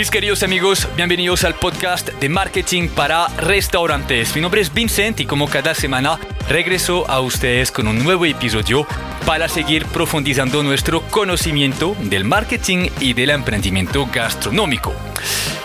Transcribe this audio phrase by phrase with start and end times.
[0.00, 4.34] Mis queridos amigos, bienvenidos al podcast de marketing para restaurantes.
[4.34, 6.18] Mi nombre es Vincent y como cada semana
[6.48, 8.86] regreso a ustedes con un nuevo episodio
[9.26, 14.94] para seguir profundizando nuestro conocimiento del marketing y del emprendimiento gastronómico.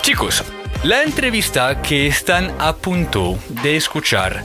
[0.01, 0.43] Chicos,
[0.83, 4.43] la entrevista que están a punto de escuchar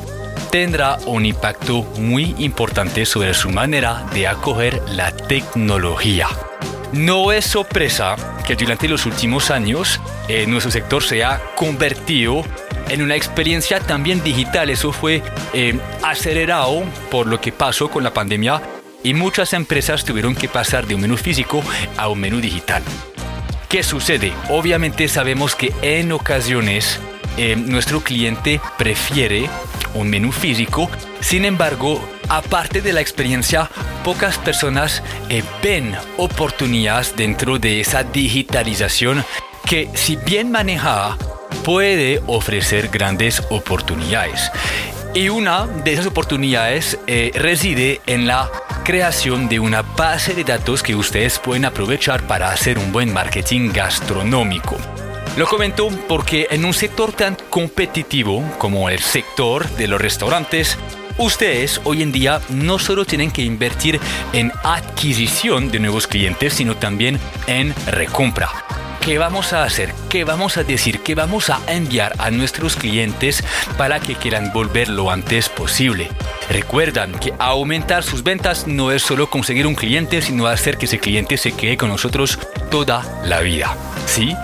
[0.52, 6.29] tendrá un impacto muy importante sobre su manera de acoger la tecnología.
[6.93, 12.45] No es sorpresa que durante los últimos años eh, nuestro sector se ha convertido
[12.89, 14.71] en una experiencia también digital.
[14.71, 15.23] Eso fue
[15.53, 18.61] eh, acelerado por lo que pasó con la pandemia
[19.05, 21.63] y muchas empresas tuvieron que pasar de un menú físico
[21.97, 22.83] a un menú digital.
[23.69, 24.33] ¿Qué sucede?
[24.49, 26.99] Obviamente sabemos que en ocasiones
[27.37, 29.49] eh, nuestro cliente prefiere
[29.95, 33.69] un menú físico, sin embargo, aparte de la experiencia,
[34.05, 39.24] pocas personas eh, ven oportunidades dentro de esa digitalización
[39.66, 41.19] que si bien manejada
[41.65, 44.51] puede ofrecer grandes oportunidades.
[45.13, 48.49] Y una de esas oportunidades eh, reside en la
[48.85, 53.73] creación de una base de datos que ustedes pueden aprovechar para hacer un buen marketing
[53.73, 54.76] gastronómico.
[55.37, 60.76] Lo comento porque en un sector tan competitivo como el sector de los restaurantes,
[61.21, 64.00] ustedes hoy en día no solo tienen que invertir
[64.32, 68.50] en adquisición de nuevos clientes, sino también en recompra.
[69.00, 69.94] ¿Qué vamos a hacer?
[70.10, 71.00] ¿Qué vamos a decir?
[71.00, 73.43] ¿Qué vamos a enviar a nuestros clientes
[73.78, 76.09] para que quieran volver lo antes posible?
[76.50, 80.98] Recuerdan que aumentar sus ventas no es solo conseguir un cliente, sino hacer que ese
[80.98, 82.38] cliente se quede con nosotros
[82.71, 83.75] toda la vida.
[84.06, 84.34] ¿Sí?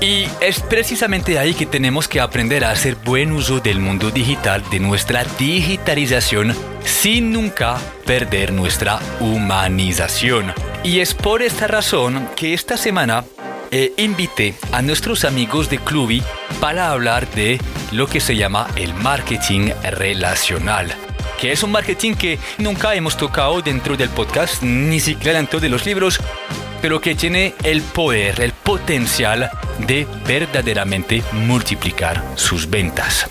[0.00, 4.62] Y es precisamente ahí que tenemos que aprender a hacer buen uso del mundo digital,
[4.70, 10.52] de nuestra digitalización, sin nunca perder nuestra humanización.
[10.82, 13.24] Y es por esta razón que esta semana
[13.70, 16.22] eh, invité a nuestros amigos de Clubi
[16.60, 17.60] para hablar de
[17.92, 20.94] lo que se llama el marketing relacional
[21.40, 25.68] que es un marketing que nunca hemos tocado dentro del podcast, ni siquiera dentro de
[25.68, 26.20] los libros,
[26.84, 33.26] pero que tiene el poder, el potencial de verdaderamente multiplicar sus ventas.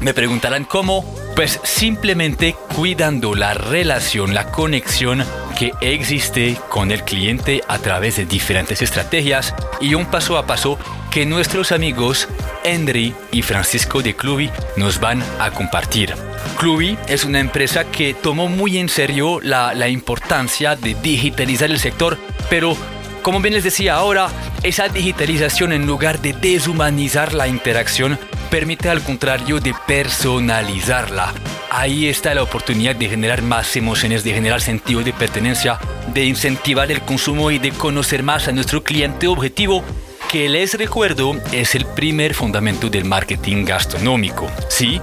[0.00, 5.24] Me preguntarán cómo, pues simplemente cuidando la relación, la conexión
[5.58, 10.78] que existe con el cliente a través de diferentes estrategias y un paso a paso
[11.10, 12.28] que nuestros amigos
[12.62, 16.14] Henry y Francisco de Clubi nos van a compartir.
[16.58, 21.78] Clubi es una empresa que tomó muy en serio la, la importancia de digitalizar el
[21.78, 22.18] sector,
[22.50, 22.76] pero
[23.22, 24.28] como bien les decía ahora,
[24.62, 28.18] esa digitalización en lugar de deshumanizar la interacción
[28.50, 31.32] permite al contrario de personalizarla.
[31.70, 35.78] Ahí está la oportunidad de generar más emociones, de generar sentido de pertenencia,
[36.14, 39.84] de incentivar el consumo y de conocer más a nuestro cliente objetivo
[40.30, 44.50] que les recuerdo es el primer fundamento del marketing gastronómico.
[44.68, 45.00] ¿Sí?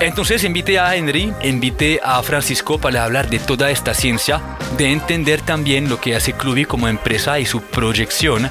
[0.00, 4.40] Entonces invité a Henry, invité a Francisco para hablar de toda esta ciencia,
[4.76, 8.50] de entender también lo que hace Clubi como empresa y su proyección.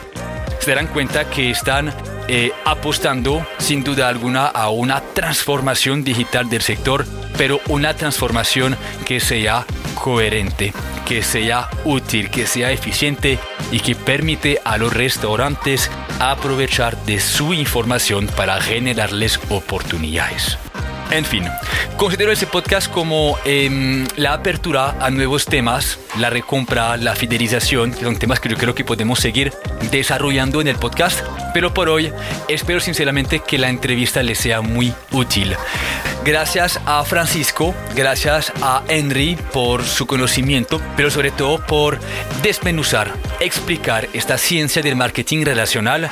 [0.59, 1.93] Se darán cuenta que están
[2.27, 7.05] eh, apostando sin duda alguna a una transformación digital del sector,
[7.37, 10.73] pero una transformación que sea coherente,
[11.05, 13.39] que sea útil, que sea eficiente
[13.71, 15.89] y que permite a los restaurantes
[16.19, 20.57] aprovechar de su información para generarles oportunidades.
[21.09, 21.45] En fin,
[21.95, 28.01] considero ese podcast como em, la apertura a nuevos temas, la recompra, la fidelización, que
[28.01, 29.53] son temas que yo creo que podemos seguir
[29.89, 31.21] desarrollando en el podcast,
[31.53, 32.11] pero por hoy
[32.49, 35.55] espero sinceramente que la entrevista les sea muy útil.
[36.25, 41.99] Gracias a Francisco, gracias a Henry por su conocimiento, pero sobre todo por
[42.43, 46.09] desmenuzar, explicar esta ciencia del marketing relacional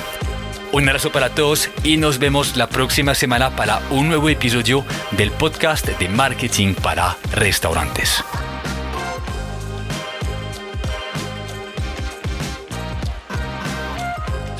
[0.73, 5.31] Un abrazo para todos y nos vemos la próxima semana para un nuevo episodio del
[5.31, 8.23] podcast de marketing para restaurantes.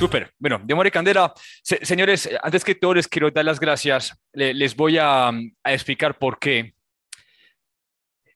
[0.02, 0.34] Súper.
[0.40, 1.32] Bueno, de Candela.
[1.62, 4.20] señores, antes que todo les quiero dar las gracias.
[4.34, 6.74] les voy a, a, explicar por qué.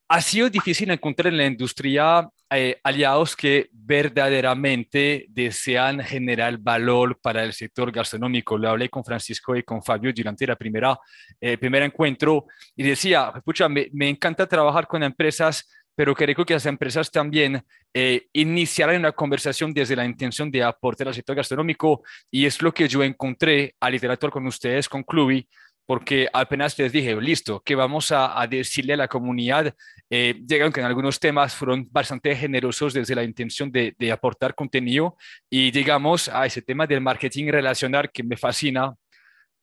[0.07, 7.43] Ha sido difícil encontrar en la industria eh, aliados que verdaderamente desean generar valor para
[7.43, 8.59] el sector gastronómico.
[8.59, 10.99] Lo hablé con Francisco y con Fabio durante la primera,
[11.41, 12.45] eh, primer encuentro
[12.75, 17.63] y decía, escucha, me, me encanta trabajar con empresas pero creo que las empresas también
[17.93, 22.73] eh, iniciaran una conversación desde la intención de aportar al sector gastronómico y es lo
[22.73, 25.47] que yo encontré al literatura con ustedes, con Clubi,
[25.85, 29.73] porque apenas les dije, listo, que vamos a, decirle a la comunidad,
[30.09, 35.15] eh, que en algunos temas fueron bastante generosos desde la intención de, de aportar contenido
[35.49, 38.95] y digamos a ese tema del marketing relacional que me fascina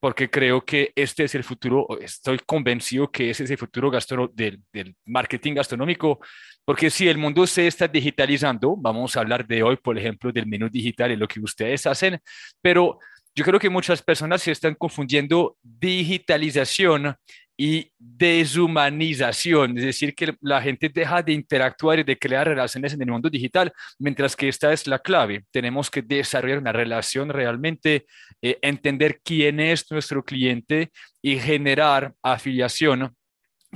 [0.03, 3.89] porque creo que este es el futuro, estoy convencido que ese es el futuro
[4.33, 6.19] del, del, marketing gastronómico,
[6.65, 10.49] porque si el mundo se está digitalizando, vamos a hablar de hoy, por ejemplo, del
[10.49, 12.19] menú digital y lo que ustedes hacen,
[12.61, 12.99] pero
[13.33, 17.15] yo creo que muchas personas se están confundiendo digitalización
[17.65, 23.03] y deshumanización, es decir, que la gente deja de interactuar y de crear relaciones en
[23.03, 25.45] el mundo digital, mientras que esta es la clave.
[25.53, 28.07] Tenemos que desarrollar una relación realmente,
[28.43, 30.91] eh, entender quién es nuestro cliente
[31.23, 33.15] y generar afiliación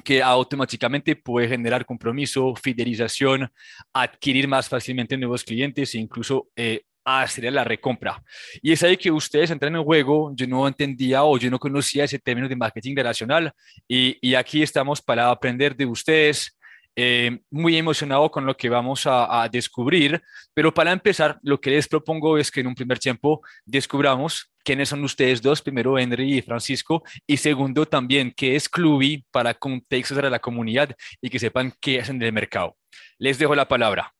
[0.02, 3.48] que automáticamente puede generar compromiso, fidelización,
[3.92, 8.22] adquirir más fácilmente nuevos clientes e incluso eh, a hacer la recompra.
[8.60, 12.04] Y es ahí que ustedes entran en juego, yo no entendía o yo no conocía
[12.04, 13.52] ese término de marketing relacional
[13.88, 16.52] y, y aquí estamos para aprender de ustedes.
[16.98, 20.22] Eh, muy emocionado con lo que vamos a, a, descubrir,
[20.54, 24.88] pero para empezar, lo que les propongo es que en un primer tiempo descubramos quiénes
[24.88, 30.16] son ustedes dos, primero Henry y Francisco, y segundo también qué es Clubi para contextos
[30.16, 32.78] de la comunidad y que sepan qué hacen del mercado.
[33.18, 34.15] Les dejo la palabra.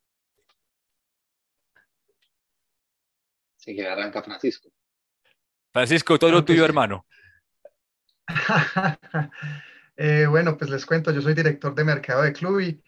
[3.74, 4.70] Que arranca Francisco.
[5.72, 7.06] Francisco, todo lo tuyo, hermano.
[9.98, 12.82] Eh, bueno, pues les cuento, yo soy director de mercado de Clubi.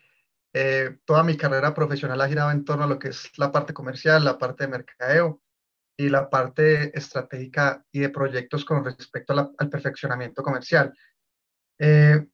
[0.53, 3.73] Eh, toda mi carrera profesional ha girado en torno a lo que es la parte
[3.73, 5.41] comercial, la parte de mercadeo
[5.97, 10.93] y la parte estratégica y de proyectos con respecto al perfeccionamiento comercial.
[11.79, 12.27] Eh,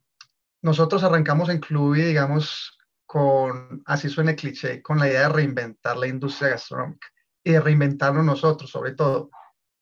[0.63, 2.77] nosotros arrancamos en Clubi, digamos,
[3.07, 7.14] con, así suena cliché, con la idea de reinventar la industria gastronómica
[7.45, 9.31] y reinventarnos nosotros, sobre todo.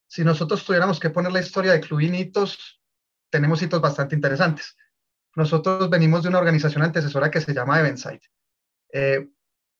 [0.09, 2.83] Si nosotros tuviéramos que poner la historia de Club hitos,
[3.31, 4.77] tenemos hitos bastante interesantes.
[5.37, 8.21] Nosotros venimos de una organización antecesora que se llama Eventside.
[8.93, 9.29] Eh,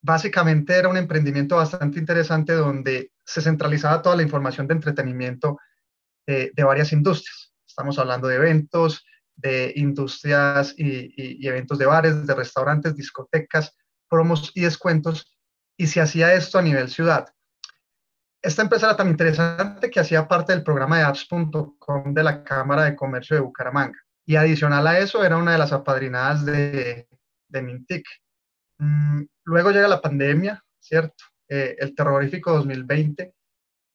[0.01, 5.59] básicamente era un emprendimiento bastante interesante donde se centralizaba toda la información de entretenimiento
[6.27, 7.53] eh, de varias industrias.
[7.67, 9.05] Estamos hablando de eventos,
[9.35, 13.77] de industrias y, y, eventos de bares, de restaurantes, discotecas,
[14.09, 15.37] promos y descuentos.
[15.77, 17.27] Y se hacía esto a nivel ciudad
[18.43, 22.85] esta empresa era tan interesante que hacía parte del programa de apps.com de la Cámara
[22.85, 23.99] de Comercio de Bucaramanga.
[24.27, 27.09] Y adicional a eso, era una de las apadrinadas de,
[27.49, 28.05] de Mintic.
[28.79, 31.25] Mm, luego llega la pandemia, ¿cierto?
[31.49, 33.33] Eh, el terrorífico 2020.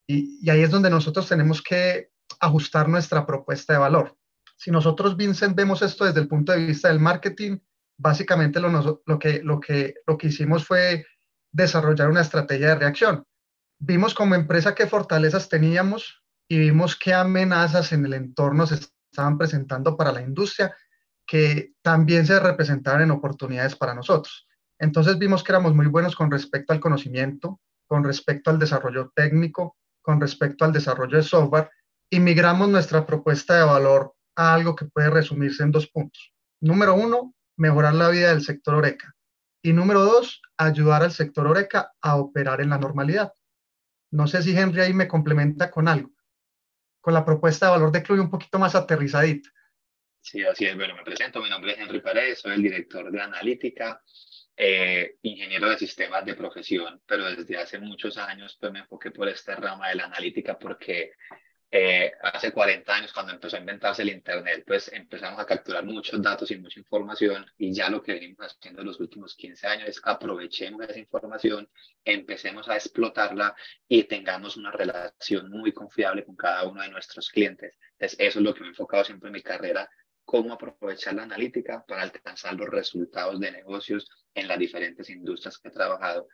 [0.09, 2.09] Y, ahí es donde nosotros tenemos que
[2.39, 4.15] ajustar nuestra propuesta de valor.
[4.55, 7.57] Si nosotros, Vincent, vemos esto desde el punto de vista del marketing,
[7.99, 11.05] básicamente lo, que, lo, que, lo que hicimos fue
[11.51, 13.25] desarrollar una estrategia de reacción
[13.79, 19.37] vimos como empresa qué fortalezas teníamos y vimos qué amenazas en el entorno se estaban
[19.37, 20.75] presentando para la industria
[21.25, 24.47] que también se representaban en oportunidades para nosotros.
[24.79, 29.77] Entonces vimos que éramos muy buenos con respecto al conocimiento, con respecto al desarrollo técnico,
[30.01, 31.69] con respecto al desarrollo de software
[32.09, 36.33] y migramos nuestra propuesta de valor a algo que puede resumirse en dos puntos.
[36.61, 39.13] Número uno, mejorar la vida del sector Oreca.
[39.61, 43.33] Y número dos, ayudar al sector Oreca a operar en la normalidad.
[44.11, 46.11] No sé si Henry ahí me complementa con algo,
[47.01, 49.49] con la propuesta de valor de Club un poquito más aterrizadita.
[50.21, 50.75] Sí, así es.
[50.75, 54.01] Bueno, me presento, mi nombre es Henry Pérez, soy el director de analítica,
[54.55, 59.29] eh, ingeniero de sistemas de profesión, pero desde hace muchos años pues, me enfoqué por
[59.29, 61.11] esta rama de la analítica porque
[61.69, 66.21] eh, hace 40 años, cuando empezó a inventarse el Internet, pues empezamos a capturar muchos
[66.21, 69.89] datos y mucha información y ya lo que venimos haciendo en los últimos 15 años
[69.89, 71.69] es aprovechemos esa información,
[72.05, 73.53] empecemos a explotarla
[73.87, 77.77] y tengamos una relación muy confiable con cada uno de nuestros clientes.
[77.93, 79.89] Entonces, eso es lo que me he enfocado siempre en mi carrera,
[80.23, 85.67] cómo aprovechar la analítica para alcanzar los resultados de negocios en las diferentes industrias que
[85.67, 86.29] he trabajado.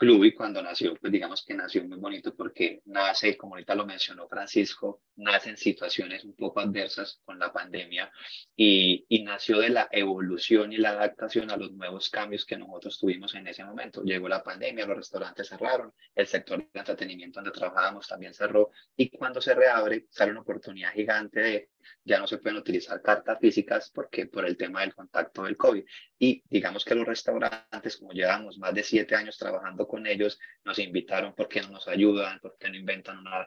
[0.00, 4.26] Clubi cuando nació, pues digamos que nació muy bonito porque nace, como ahorita lo mencionó
[4.28, 8.10] Francisco, nacen situaciones un poco adversas con la pandemia
[8.56, 12.98] y, y, nació de la evolución y la adaptación a los nuevos cambios que nosotros
[12.98, 14.02] tuvimos en ese momento.
[14.02, 19.10] Llegó la pandemia, los restaurantes cerraron, el sector de entretenimiento donde trabajábamos también cerró y
[19.10, 21.69] cuando se reabre sale una oportunidad gigante de
[22.04, 25.84] ya no se pueden utilizar cartas físicas porque por el tema del contacto del COVID.
[26.18, 30.78] Y digamos que los restaurantes, como llevamos más de siete años trabajando con ellos, nos
[30.78, 33.46] invitaron porque no nos ayudan, porque no inventan una,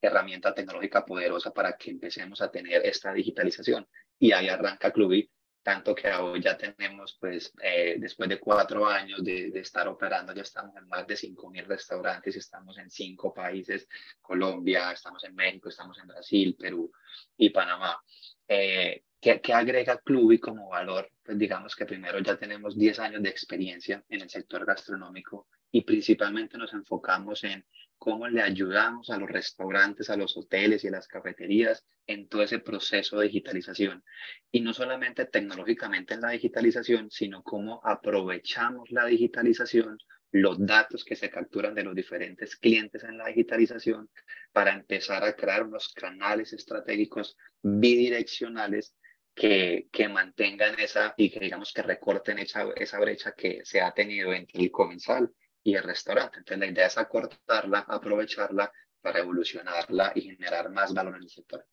[0.00, 3.86] herramienta tecnológica poderosa para que empecemos a tener esta digitalización.
[4.18, 5.30] Y ahí arranca Clubi,
[5.68, 10.32] tanto que hoy ya tenemos, pues, eh, después de cuatro años de, de, estar operando,
[10.32, 13.86] ya estamos en más de 5.000 restaurantes, estamos en cinco países,
[14.22, 16.90] Colombia, estamos en México, estamos en Brasil, Perú
[17.36, 18.00] y Panamá.
[18.48, 21.10] Eh, ¿qué, ¿qué, agrega Clubi como valor?
[21.22, 25.82] Pues digamos que primero ya tenemos 10 años de experiencia en el sector gastronómico y
[25.82, 27.62] principalmente nos enfocamos en
[27.98, 32.42] cómo le ayudamos a los restaurantes, a los hoteles y a las cafeterías en todo
[32.42, 34.02] ese proceso de digitalización.
[34.50, 39.98] Y no solamente tecnológicamente en la digitalización, sino cómo aprovechamos la digitalización,
[40.30, 44.10] los datos que se capturan de los diferentes clientes en la digitalización
[44.52, 48.94] para empezar a crear unos canales estratégicos bidireccionales
[49.34, 53.92] que, que mantengan esa y que digamos que recorten esa, esa brecha que se ha
[53.92, 55.30] tenido entre el comensal
[55.68, 56.38] y el restaurante.
[56.38, 58.72] Entonces la idea es acortarla, aprovecharla
[59.02, 61.66] para evolucionarla y generar más valor en el sector.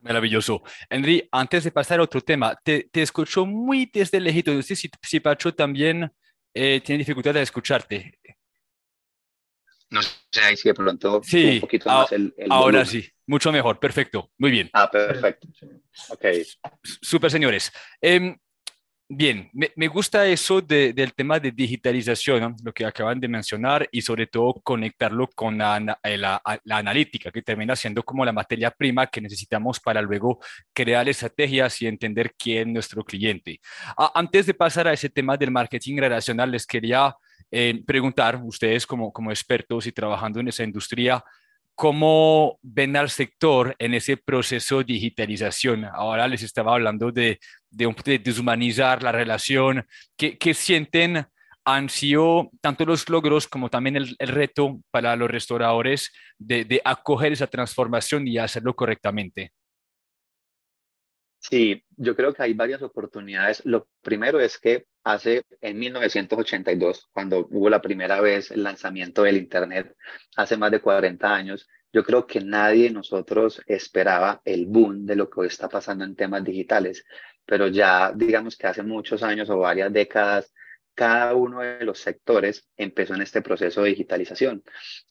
[0.00, 0.62] Maravilloso.
[0.88, 4.52] Henry, antes de pasar a otro tema, te, te escucho muy desde lejito.
[4.54, 6.10] No sé si, si Pacho también
[6.54, 8.18] eh, tiene dificultad de escucharte.
[9.90, 12.86] No sé, ahí sí de pronto sí, un poquito más el, el Ahora volumen.
[12.86, 14.70] sí, mucho mejor, perfecto, muy bien.
[14.72, 15.48] Ah, perfecto.
[16.10, 16.24] Ok.
[17.02, 17.72] Super, señores.
[18.00, 18.36] Eh,
[19.12, 22.56] Bien, me, me, gusta eso de, del tema de digitalización, ¿no?
[22.62, 27.32] lo que acaban de mencionar, y sobre todo conectarlo con la, eh, la, la, analítica,
[27.32, 30.38] que termina siendo como la materia prima que necesitamos para luego
[30.72, 33.60] crear estrategias y entender quién es nuestro cliente.
[34.14, 37.12] Antes de pasar a ese tema del marketing relacional, les quería
[37.50, 41.24] eh, preguntar, ustedes como, como expertos y trabajando en esa industria,
[41.80, 45.86] ¿Cómo ven al sector en ese proceso de digitalización?
[45.86, 49.86] Ahora les estaba hablando de, de, de deshumanizar la relación.
[50.14, 51.24] ¿Qué, ¿Qué, sienten
[51.64, 56.82] han sido tanto los logros como también el, el reto para los restauradores de, de,
[56.84, 59.54] acoger esa transformación y hacerlo correctamente?
[61.40, 63.62] Sí, yo creo que hay varias oportunidades.
[63.64, 69.38] Lo primero es que hace en 1982, cuando hubo la primera vez el lanzamiento del
[69.38, 69.96] Internet,
[70.36, 75.16] hace más de 40 años, yo creo que nadie de nosotros esperaba el boom de
[75.16, 77.04] lo que hoy está pasando en temas digitales,
[77.46, 80.52] pero ya digamos que hace muchos años o varias décadas,
[80.94, 84.62] cada uno de los sectores empezó en este proceso de digitalización.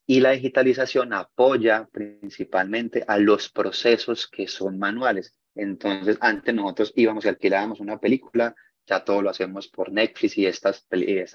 [0.06, 5.36] Y la digitalización apoya principalmente a los procesos que son manuales.
[5.62, 8.56] Entonces, antes nosotros íbamos y alquilábamos una película,
[8.90, 10.88] ya todo lo hacemos por Netflix y estas,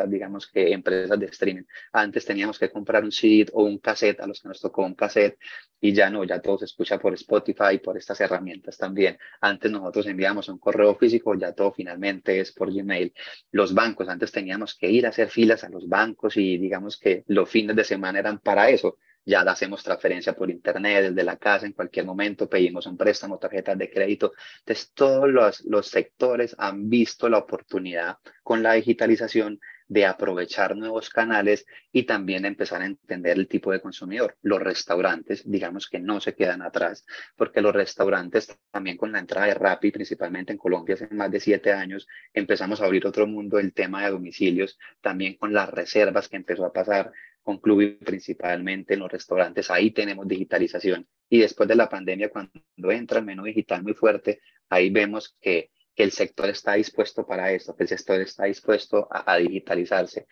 [0.09, 1.63] digamos que empresas de streaming.
[1.93, 4.95] Antes teníamos que comprar un CD o un cassette, a los que nos tocó un
[4.95, 5.39] cassette,
[5.81, 9.19] y ya no, ya todo se escucha por Spotify y por estas herramientas también.
[9.41, 13.15] Antes nosotros enviamos un correo físico, ya todo finalmente es por Gmail.
[13.53, 17.23] Los bancos, antes teníamos que ir a hacer filas a los bancos y digamos que
[17.29, 21.67] los fines de semana eran para eso ya hacemos transferencia por internet, desde la casa,
[21.67, 24.33] en cualquier momento, pedimos un préstamo, tarjetas de crédito.
[24.61, 31.11] Entonces, todos los, los sectores han visto la oportunidad con la digitalización de aprovechar nuevos
[31.11, 34.37] canales y también empezar a entender el tipo de consumidor.
[34.43, 37.05] Los restaurantes, digamos que no se quedan atrás,
[37.37, 41.41] porque los restaurantes también con la entrada de Rappi, principalmente en Colombia hace más de
[41.41, 46.29] siete años, empezamos a abrir otro mundo el tema de domicilios, también con las reservas
[46.29, 47.13] que empezó a pasar
[47.45, 51.07] con Club principalmente en los restaurantes, ahí tenemos digitalización.
[51.29, 52.53] Y después de la pandemia, cuando
[52.91, 57.53] entra el menú digital muy fuerte, ahí vemos que, que el sector está dispuesto para
[57.53, 60.27] esto, que el sector está dispuesto a, digitalizarse.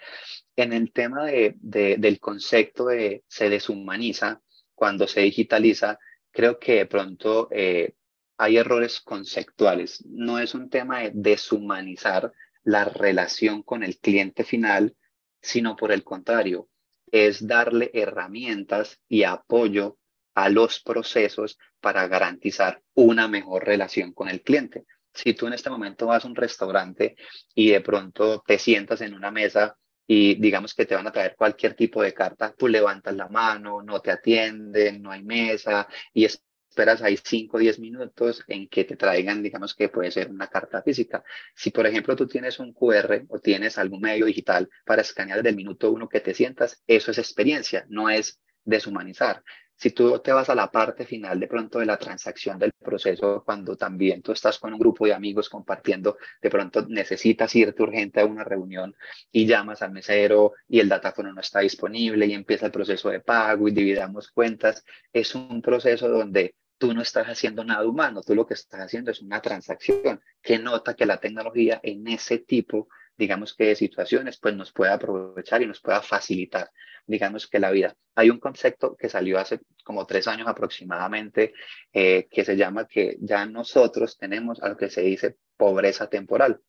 [0.56, 4.42] En el tema de, del concepto de se deshumaniza
[4.74, 5.98] cuando se digitaliza,
[6.30, 7.94] creo que de pronto eh,
[8.36, 10.04] hay errores conceptuales.
[10.06, 12.32] No es un tema de deshumanizar
[12.64, 14.96] la relación con el cliente final,
[15.40, 16.68] sino por el contrario,
[17.10, 19.98] es darle herramientas y apoyo
[20.34, 24.86] a los procesos para garantizar una mejor relación con el cliente.
[25.14, 27.16] Si tú en este momento vas a un restaurante
[27.54, 29.76] y de pronto te sientas en una mesa
[30.06, 33.82] y digamos que te van a traer cualquier tipo de carta, tú levantas la mano,
[33.82, 36.42] no te atienden, no hay mesa y es
[36.72, 40.46] esperas ahí 5 o 10 minutos en que te traigan, digamos que puede ser una
[40.48, 41.22] carta física.
[41.54, 45.50] Si, por ejemplo, tú tienes un QR o tienes algún medio digital para escanear desde
[45.50, 49.42] el minuto uno que te sientas, eso es experiencia, no es deshumanizar.
[49.82, 53.42] Si tú te vas a la parte final de pronto de la transacción del proceso,
[53.44, 58.20] cuando también tú estás con un grupo de amigos compartiendo, de pronto necesitas irte urgente
[58.20, 58.94] a una reunión
[59.32, 63.18] y llamas al mesero y el datáfono no está disponible y empieza el proceso de
[63.18, 68.36] pago y dividamos cuentas, es un proceso donde tú no estás haciendo nada humano, tú
[68.36, 72.86] lo que estás haciendo es una transacción que nota que la tecnología en ese tipo
[73.16, 76.70] digamos que de situaciones, pues nos pueda aprovechar y nos pueda facilitar,
[77.06, 77.96] digamos que la vida.
[78.14, 81.52] Hay un concepto que salió hace como tres años aproximadamente,
[81.92, 86.60] eh, que se llama que ya nosotros tenemos a lo que se dice pobreza temporal,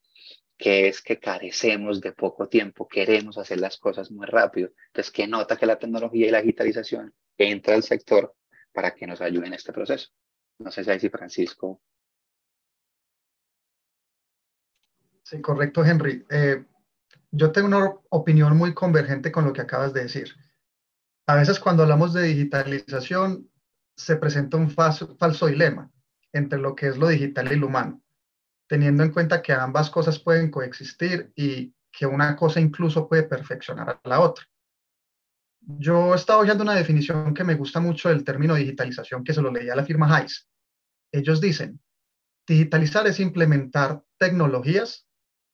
[0.56, 4.70] que es que carecemos de poco tiempo, queremos hacer las cosas muy rápido.
[4.88, 8.34] Entonces, que nota que la tecnología y la digitalización entra al sector
[8.72, 10.10] para que nos ayude en este proceso.
[10.58, 11.80] No sé si ahí sí, Francisco
[15.24, 16.24] Sí, correcto, Henry.
[16.28, 16.64] Eh,
[17.30, 20.34] yo tengo una opinión muy convergente con lo que acabas de decir.
[21.26, 23.50] A veces cuando hablamos de digitalización
[23.96, 25.90] se presenta un falso, dilema
[26.32, 28.02] entre lo que es lo digital y lo humano,
[28.68, 33.88] teniendo en cuenta que ambas cosas pueden coexistir y que una cosa incluso puede perfeccionar
[33.88, 34.44] a la otra.
[35.60, 39.40] Yo he estado oyendo una definición que me gusta mucho del término digitalización, que se
[39.40, 40.46] lo leía a la firma Hayes.
[41.10, 41.80] Ellos dicen,
[42.46, 45.03] digitalizar es implementar tecnologías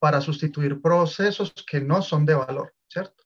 [0.00, 3.22] para sustituir procesos que no son de valor, ¿cierto?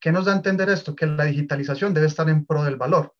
[0.00, 0.94] ¿Qué nos da a entender esto?
[0.94, 3.14] Que la digitalización debe estar en pro del valor.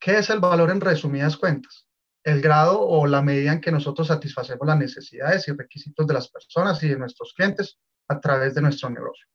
[0.00, 1.86] ¿Qué es el valor en resumidas cuentas?
[2.24, 6.28] El grado o la medida en que nosotros satisfacemos las necesidades y requisitos de las
[6.28, 7.78] personas y de nuestros clientes
[8.08, 9.26] a través de nuestro negocio.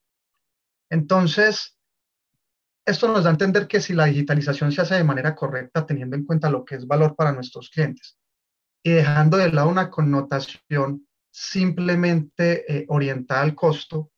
[0.89, 1.77] Entonces,
[2.85, 6.15] esto nos da a entender que si la digitalización se hace de manera correcta, teniendo
[6.15, 8.17] en cuenta lo que es valor para nuestros clientes
[8.83, 11.06] y dejando de lado una connotación
[11.39, 14.11] simplemente eh, orientada al costo,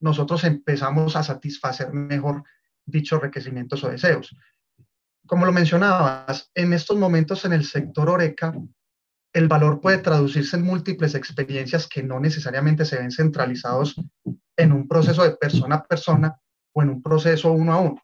[0.00, 2.42] nosotros empezamos a satisfacer mejor
[2.84, 4.34] dichos requerimientos o deseos.
[5.24, 8.52] Como lo mencionabas, en estos momentos en el sector Oreca,
[9.32, 13.94] el valor puede traducirse en múltiples experiencias que no necesariamente se ven centralizados
[14.56, 16.36] en un proceso de persona a persona
[16.72, 18.02] o en un proceso uno a uno.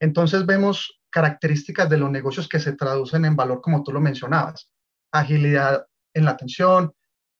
[0.00, 4.68] Entonces vemos características de los negocios que se traducen en valor, como tú lo mencionabas.
[5.12, 6.92] Agilidad en la atención,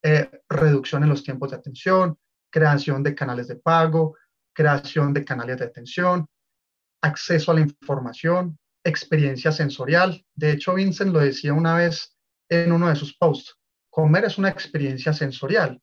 [0.07, 2.19] eh, reducción en los tiempos de atención,
[2.51, 4.17] creación de canales de pago,
[4.53, 6.27] creación de canales de atención,
[7.03, 10.23] acceso a la información, experiencia sensorial.
[10.35, 12.15] De hecho, Vincent lo decía una vez
[12.51, 13.57] en uno de sus posts,
[13.89, 15.81] comer es una experiencia sensorial.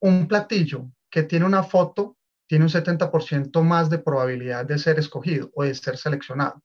[0.00, 2.16] Un platillo que tiene una foto
[2.48, 6.62] tiene un 70% más de probabilidad de ser escogido o de ser seleccionado.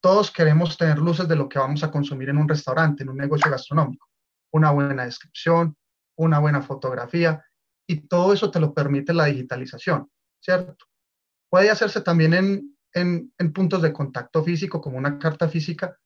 [0.00, 3.16] Todos queremos tener luces de lo que vamos a consumir en un restaurante, en un
[3.16, 4.08] negocio gastronómico.
[4.52, 5.76] Una buena descripción,
[6.24, 7.44] una buena fotografía,
[7.86, 10.86] y todo eso te lo permite la digitalización, ¿cierto?
[11.48, 15.98] Puede hacerse también en, en, puntos de contacto físico, como una carta física,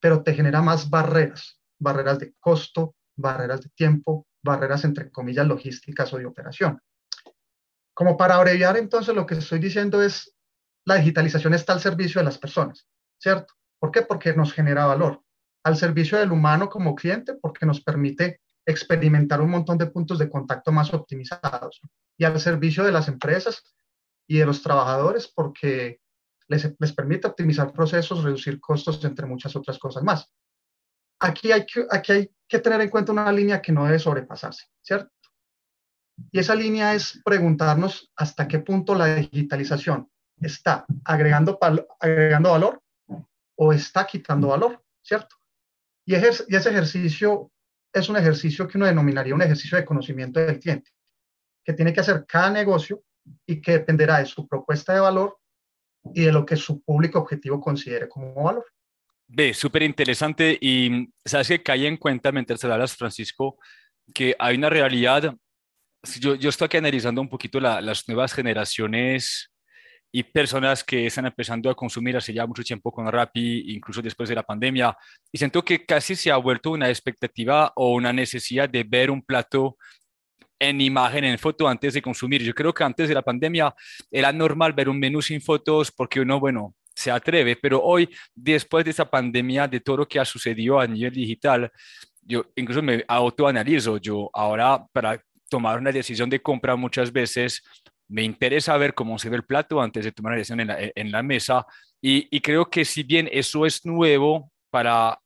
[0.00, 6.12] pero te genera más barreras, barreras de costo, barreras de tiempo, barreras entre comillas logísticas
[6.12, 6.80] o de operación.
[7.92, 10.34] Como para abreviar, entonces lo que estoy diciendo es,
[10.84, 12.86] la digitalización está al servicio de las personas,
[13.18, 13.54] ¿cierto?
[13.80, 14.02] ¿Por qué?
[14.02, 15.22] Porque nos genera valor.
[15.64, 20.28] Al servicio del humano como cliente, porque nos permite experimentar un montón de puntos de
[20.28, 21.80] contacto más optimizados
[22.18, 23.62] y al servicio de las empresas
[24.26, 26.00] y de los trabajadores porque
[26.48, 30.30] les, les permite optimizar procesos, reducir costos, entre muchas otras cosas más.
[31.20, 34.66] Aquí hay, que, aquí hay que tener en cuenta una línea que no debe sobrepasarse,
[34.82, 35.10] ¿cierto?
[36.32, 41.58] Y esa línea es preguntarnos hasta qué punto la digitalización está agregando,
[42.00, 42.82] agregando valor
[43.54, 45.36] o está quitando valor, ¿cierto?
[46.04, 47.50] Y, y ese ejercicio
[47.98, 50.90] es un ejercicio que uno denominaría un ejercicio de conocimiento del cliente,
[51.64, 53.02] que tiene que hacer cada negocio
[53.46, 55.38] y que dependerá de su propuesta de valor
[56.14, 58.66] y de lo que su público objetivo considere como valor.
[59.28, 63.58] Ve, súper interesante y sabes que caí en cuenta mientras hablas, Francisco,
[64.14, 65.34] que hay una realidad.
[66.20, 69.50] Yo, yo estoy aquí analizando un poquito las nuevas generaciones
[70.12, 74.28] y personas que están empezando a consumir hace ya mucho tiempo con Rappi, incluso después
[74.28, 74.96] de la pandemia.
[75.30, 79.22] Y siento que casi se ha vuelto una expectativa o una necesidad de ver un
[79.22, 79.76] plato
[80.58, 82.42] en imagen, en foto, antes de consumir.
[82.42, 83.74] Yo creo que antes de la pandemia
[84.10, 88.84] era normal ver un menú sin fotos porque uno, bueno, se atreve, pero hoy, después
[88.84, 91.70] de esa pandemia, de todo lo que ha sucedido a nivel digital,
[92.22, 93.98] yo incluso me autoanalizo.
[93.98, 97.62] Yo ahora, para tomar una decisión de compra muchas veces,
[98.08, 101.22] me interesa ver cómo se ve el plato antes de tomar la decisión en la,
[101.22, 101.66] mesa
[102.00, 105.18] y, creo que si bien eso es nuevo para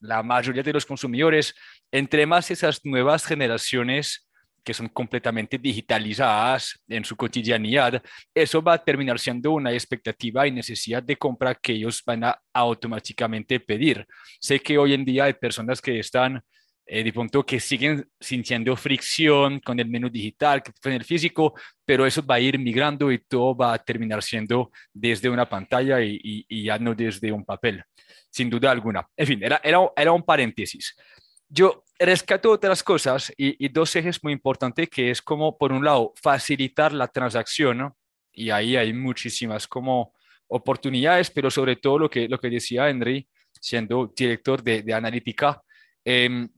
[0.00, 1.54] la mayoría de los consumidores,
[1.90, 4.28] entre más esas nuevas generaciones
[4.64, 8.02] que son completamente digitalizadas en su cotidianidad,
[8.34, 12.40] eso va a terminar siendo una expectativa y necesidad de compra que ellos van a
[12.54, 14.06] automáticamente pedir.
[14.40, 16.42] Sé que hoy en día hay personas que están
[16.86, 22.04] eh, de punto que siguen sintiendo fricción con el menú digital, con el físico, pero
[22.04, 26.20] eso va a ir migrando y todo va a terminar siendo desde una pantalla y,
[26.22, 27.82] y, ya no desde un papel,
[28.30, 29.08] sin duda alguna.
[29.16, 30.94] En fin, era, era, era un paréntesis.
[31.48, 35.82] Yo rescato otras cosas y, y, dos ejes muy importantes que es como, por un
[35.82, 37.94] lado, facilitar la transacción,
[38.30, 40.12] y ahí hay muchísimas como
[40.48, 43.26] oportunidades, pero sobre todo lo que, lo que decía Henry,
[43.58, 45.62] siendo director de, de analítica,
[46.04, 46.48] eh,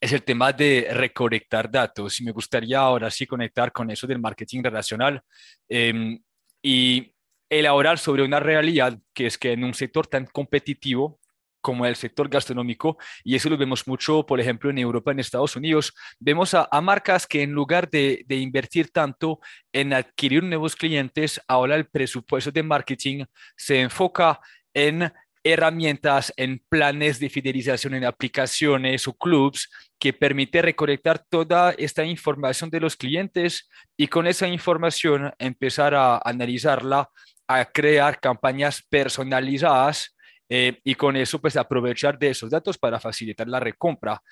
[0.00, 2.20] es el tema de recolectar datos.
[2.20, 5.22] Y me gustaría ahora sí conectar con eso del marketing relacional
[5.68, 6.18] em,
[6.62, 7.14] y
[7.48, 11.18] elaborar sobre una realidad que es que en un sector tan competitivo
[11.60, 15.56] como el sector gastronómico, y eso lo vemos mucho, por ejemplo, en Europa, en Estados
[15.56, 19.40] Unidos, vemos a, marcas que en lugar de, de, invertir tanto
[19.70, 23.24] en adquirir nuevos clientes, ahora el presupuesto de marketing
[23.58, 24.40] se enfoca
[24.72, 25.12] en
[25.42, 32.70] herramientas, en planes de fidelización en aplicaciones o clubs que permite recolectar toda esta información
[32.70, 37.08] de los clientes y con esa información empezar a analizarla,
[37.46, 40.16] a crear campañas personalizadas
[40.48, 44.22] eh, y con eso pues aprovechar de esos datos para facilitar la recompra.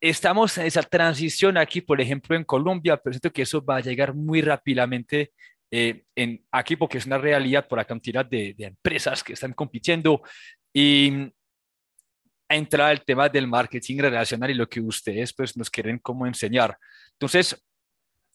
[0.00, 3.80] Estamos en esa transición aquí, por ejemplo, en Colombia, pero siento que eso va a
[3.80, 5.32] llegar muy rápidamente
[5.70, 10.22] eh, en, aquí porque es una realidad por la cantidad de, empresas que están compitiendo
[10.72, 11.32] y
[12.48, 16.78] entra el tema del marketing relacional y lo que ustedes pues nos quieren como enseñar.
[17.12, 17.60] Entonces,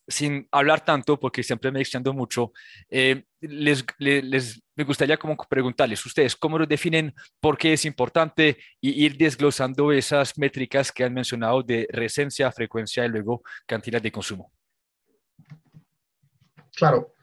[0.07, 2.51] sin hablar tanto, porque siempre me extiendo mucho,
[2.89, 7.13] eh, les, les, me gustaría como preguntarles, ustedes, ¿cómo lo definen?
[7.39, 8.57] ¿Por qué es importante?
[8.81, 14.11] Y ir desglosando esas métricas que han mencionado de resencia, frecuencia y luego cantidad de
[14.11, 14.51] consumo.
[16.75, 17.13] Claro,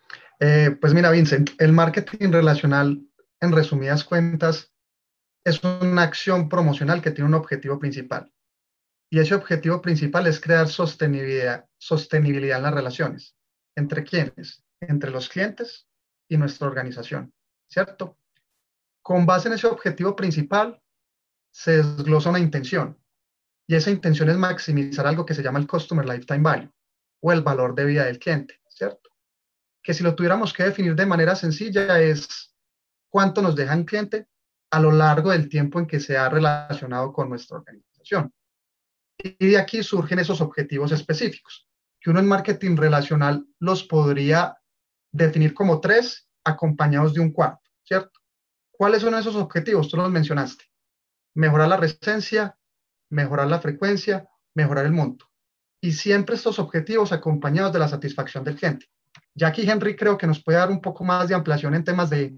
[0.40, 3.03] eh, pues mira, Vincent, el marketing relacional,
[3.40, 4.72] en resumidas cuentas,
[5.44, 8.33] es una acción promocional que tiene un objetivo principal.
[9.11, 13.37] Y ese objetivo principal es crear sostenibilidad, sostenibilidad en las relaciones.
[13.74, 14.64] ¿Entre quiénes?
[14.81, 15.88] Entre los clientes
[16.29, 17.33] y nuestra organización,
[17.68, 18.18] ¿cierto?
[19.03, 20.81] Con base en ese objetivo principal,
[21.51, 22.98] se desglosa una intención.
[23.66, 26.72] Y esa intención es maximizar algo que se llama el Customer Lifetime Value
[27.20, 29.11] o el valor de vida del cliente, ¿cierto?
[29.88, 32.55] Que si lo tuviéramos que definir de manera sencilla es
[33.09, 34.29] cuánto nos deja cliente
[34.70, 38.31] a lo largo del tiempo en que se ha relacionado con nuestra organización.
[39.16, 41.66] Y de aquí surgen esos objetivos específicos,
[41.98, 44.59] que uno en marketing relacional los podría
[45.11, 48.20] definir como tres acompañados de un cuarto, ¿cierto?
[48.70, 49.88] ¿Cuáles son esos objetivos?
[49.88, 50.66] Tú los mencionaste.
[51.33, 52.59] Mejorar la resistencia,
[53.09, 55.31] mejorar la frecuencia, mejorar el monto.
[55.81, 58.90] Y siempre estos objetivos acompañados de la satisfacción del cliente.
[59.38, 62.11] Ya aquí Henry creo que nos puede dar un poco más de ampliación en temas
[62.11, 62.35] de,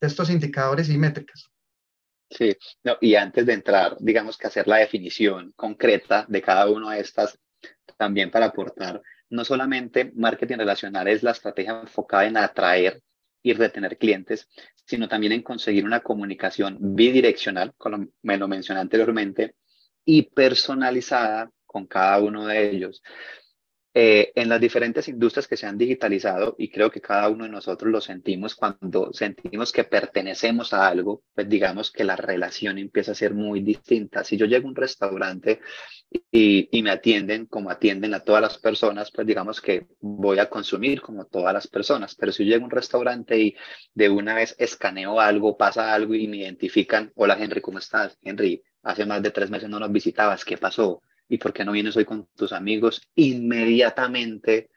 [0.00, 1.50] estos indicadores y métricas.
[2.30, 2.56] Sí,
[3.00, 7.36] y antes de entrar, digamos que hacer la definición concreta de cada una de estas,
[7.96, 13.02] también para aportar, no solamente marketing relacional es la estrategia enfocada en atraer
[13.42, 14.48] y retener clientes,
[14.84, 19.56] sino también en conseguir una comunicación bidireccional, como me lo mencioné anteriormente,
[20.04, 23.02] y personalizada con cada uno de ellos.
[23.94, 27.50] Eh, en las diferentes industrias que se han digitalizado, y creo que cada uno de
[27.50, 33.12] nosotros lo sentimos cuando sentimos que pertenecemos a algo, pues digamos que la relación empieza
[33.12, 34.24] a ser muy distinta.
[34.24, 35.60] Si yo llego a un restaurante
[36.30, 40.50] y, y me atienden como atienden a todas las personas, pues digamos que voy a
[40.50, 42.14] consumir como todas las personas.
[42.14, 43.56] Pero si yo llego a un restaurante y
[43.94, 48.18] de una vez escaneo algo, pasa algo y me identifican, hola Henry, ¿cómo estás?
[48.22, 51.02] Henry, hace más de tres meses no nos visitabas, ¿qué pasó?
[51.28, 53.00] ¿Y por qué no vienes hoy con tus amigos?
[53.14, 54.70] Inmediatamente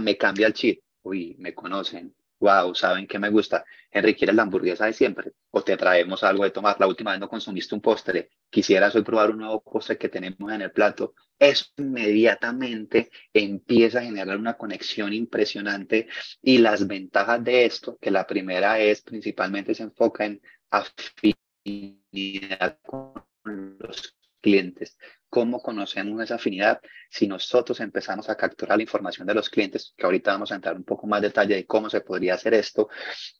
[0.00, 0.82] me cambia el chip.
[1.02, 2.14] Uy, me conocen.
[2.40, 3.64] Wow, saben que me gusta.
[3.90, 5.32] Henry, ¿quieres la hamburguesa de siempre?
[5.50, 6.76] O te traemos algo de tomar.
[6.78, 8.30] La última vez no consumiste un postre.
[8.50, 11.14] Quisieras hoy probar un nuevo postre que tenemos en el plato.
[11.38, 16.08] Eso inmediatamente empieza a generar una conexión impresionante.
[16.42, 23.78] Y las ventajas de esto, que la primera es principalmente se enfoca en afinidad con
[23.78, 24.98] los clientes.
[25.30, 26.80] ¿Cómo conocemos esa afinidad?
[27.08, 30.76] Si nosotros empezamos a capturar la información de los clientes, que ahorita vamos a entrar
[30.76, 32.90] un poco más detalle de cómo se podría hacer esto,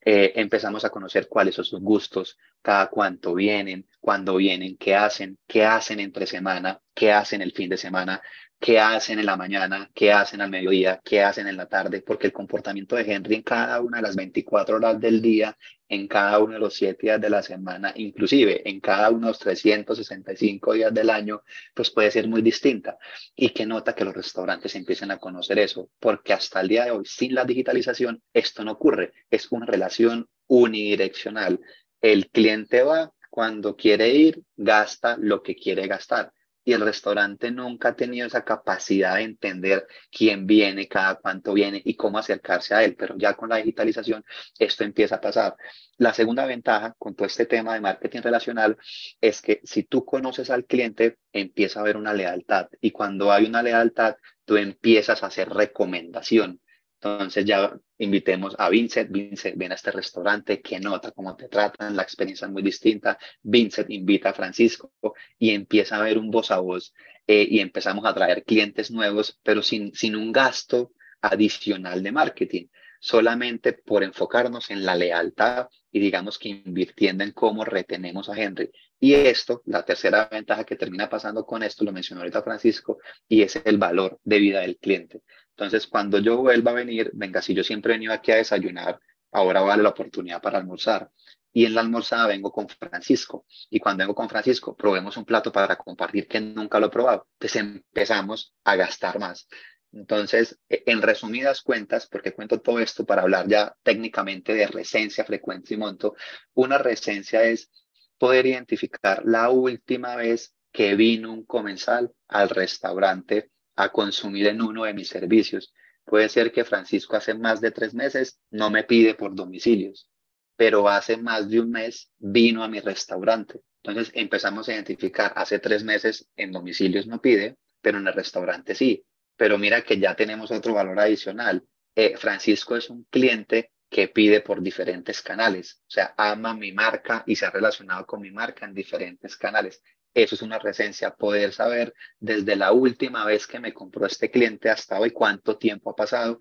[0.01, 5.39] eh, empezamos a conocer cuáles son sus gustos, cada cuánto vienen, cuándo vienen, qué hacen,
[5.47, 8.23] qué hacen entre semana, qué hacen el fin de semana,
[8.65, 12.29] qué hacen en la mañana, qué hacen al mediodía, qué hacen en la tarde, porque
[12.29, 15.55] el comportamiento de Henry en cada una de las 24 horas del día,
[15.87, 19.33] en cada uno de los 7 días de la semana, inclusive en cada uno de
[19.33, 21.43] los 365 días del año,
[21.75, 22.97] pues puede ser muy distinta.
[23.37, 26.93] Y que nota que los restaurantes empiecen a conocer eso, porque hasta el día de
[26.93, 29.13] hoy, sin la digitalización, esto no ocurre.
[29.29, 31.61] Es una relación unidireccional.
[32.01, 36.33] El cliente va cuando quiere ir, gasta lo que quiere gastar
[36.65, 41.81] y el restaurante nunca ha tenido esa capacidad de entender quién viene, cada cuánto viene
[41.85, 44.25] y cómo acercarse a él, pero ya con la digitalización
[44.59, 45.57] esto empieza a pasar.
[45.99, 48.77] La segunda ventaja con todo este tema de marketing relacional
[49.21, 53.45] es que si tú conoces al cliente, empieza a haber una lealtad y cuando hay
[53.45, 56.61] una lealtad, tú empiezas a hacer recomendación.
[57.05, 61.95] Entonces ya invitemos a Vincent, Vincent ven a este restaurante, qué nota, cómo te tratan,
[61.95, 64.91] la experiencia es muy distinta, Vincent invita a Francisco
[65.39, 66.95] y empieza a haber un voz a voz
[67.27, 72.67] eh, y empezamos a traer clientes nuevos, pero sin, sin un gasto adicional de marketing,
[73.01, 78.71] solamente por enfocarnos en la lealtad y digamos que invirtiendo en cómo retenemos a Henry.
[78.99, 82.97] Y esto, la tercera ventaja que termina pasando con esto, lo mencionó ahorita Francisco,
[83.29, 85.21] y es el valor de vida del cliente.
[85.57, 88.99] Entonces, cuando yo vuelva a venir, venga, si yo siempre he venido aquí a desayunar,
[89.31, 91.11] ahora vale la oportunidad para almorzar.
[91.53, 93.47] Y en la almorzada vengo con Francisco.
[93.71, 97.29] Y cuando vengo con Francisco, probemos un plato para compartir que nunca lo he probado.
[97.35, 99.47] Entonces empezamos a gastar más.
[99.93, 105.25] Entonces, e, en resumidas cuentas, porque cuento todo esto para hablar ya técnicamente de recencia,
[105.25, 106.17] frecuencia y monto,
[106.55, 107.71] una recencia es
[108.19, 114.85] poder identificar la última vez que vino un comensal al restaurante a consumir en uno
[114.85, 115.73] de mis servicios.
[116.05, 120.09] Puede ser que Francisco hace más de tres meses no me pide por domicilios,
[120.57, 123.61] pero hace más de un mes vino a mi restaurante.
[123.83, 128.75] Entonces empezamos a identificar, hace tres meses en domicilios no pide, pero en el restaurante
[128.75, 129.05] sí.
[129.37, 131.65] Pero mira que ya tenemos otro valor adicional.
[131.95, 137.23] Eh, Francisco es un cliente que pide por diferentes canales, o sea, ama mi marca
[137.27, 139.83] y se ha relacionado con mi marca en diferentes canales.
[140.15, 144.71] Eso es una recencia, poder saber desde la última vez que me compró este cliente
[144.71, 146.39] hasta hoy cuánto tiempo ha pasado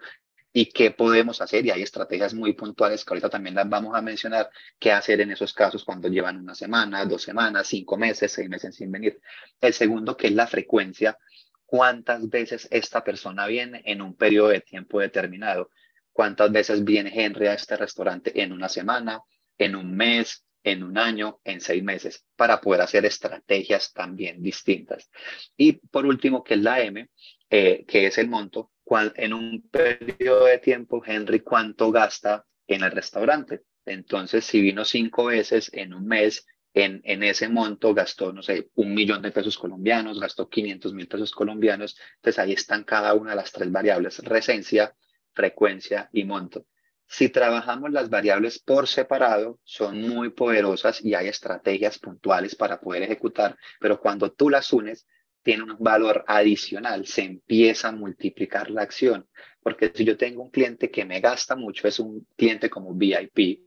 [0.53, 1.65] y qué podemos hacer.
[1.65, 5.31] Y hay estrategias muy puntuales que ahorita también las vamos a mencionar, qué hacer en
[5.31, 9.19] esos casos cuando llevan una semana, dos semanas, cinco meses, seis meses sin venir.
[9.59, 11.17] El segundo, que es la frecuencia,
[11.65, 15.71] cuántas veces esta persona viene en un periodo de tiempo determinado.
[16.11, 19.19] ¿Cuántas veces viene Henry a este restaurante en una semana,
[19.57, 25.09] en un mes, en un año, en seis meses, para poder hacer estrategias también distintas.
[25.57, 27.09] Y por último, que es la M,
[27.49, 28.71] eh, que es el monto,
[29.15, 33.61] en un periodo de tiempo, Henry, ¿cuánto gasta en el restaurante?
[33.85, 38.69] Entonces, si vino cinco veces en un mes, en, en, ese monto gastó, no sé,
[38.75, 41.97] un millón de pesos colombianos, gastó 500 mil pesos colombianos.
[42.15, 44.95] Entonces ahí están cada una de las tres variables, resencia,
[45.33, 46.65] frecuencia y monto.
[47.13, 53.03] Si trabajamos las variables por separado, son muy poderosas y hay estrategias puntuales para poder
[53.03, 55.05] ejecutar, pero cuando tú las unes,
[55.43, 59.29] tiene un valor adicional, se empieza a multiplicar la acción,
[59.61, 63.61] porque si yo tengo un cliente que me gasta mucho, es un cliente como VIP,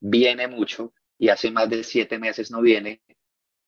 [0.00, 3.02] viene mucho y hace más de siete meses no viene,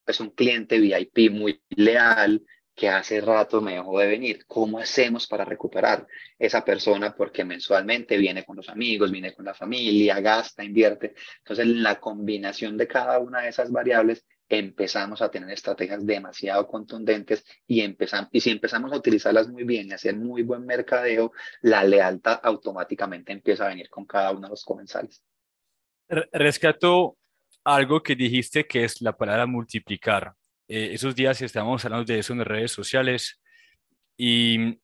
[0.04, 2.42] es un cliente VIP muy leal,
[2.74, 4.44] que hace rato me dejó de venir.
[4.46, 6.06] ¿Cómo hacemos para recuperar
[6.38, 7.14] esa persona?
[7.14, 11.14] Porque mensualmente viene con los amigos, viene con la familia, gasta, invierte.
[11.38, 17.44] Entonces, la combinación de cada una de esas variables empezamos a tener estrategias demasiado contundentes
[17.66, 21.32] y empezamos y si empezamos a utilizarlas muy bien y hacer muy buen mercadeo,
[21.62, 25.22] la lealtad automáticamente empieza a venir con cada uno de los comensales.
[26.32, 27.16] Rescato
[27.64, 30.34] algo que dijiste que es la palabra multiplicar.
[30.68, 33.40] Eh, esos días estamos hablando de eso en redes sociales
[34.16, 34.78] y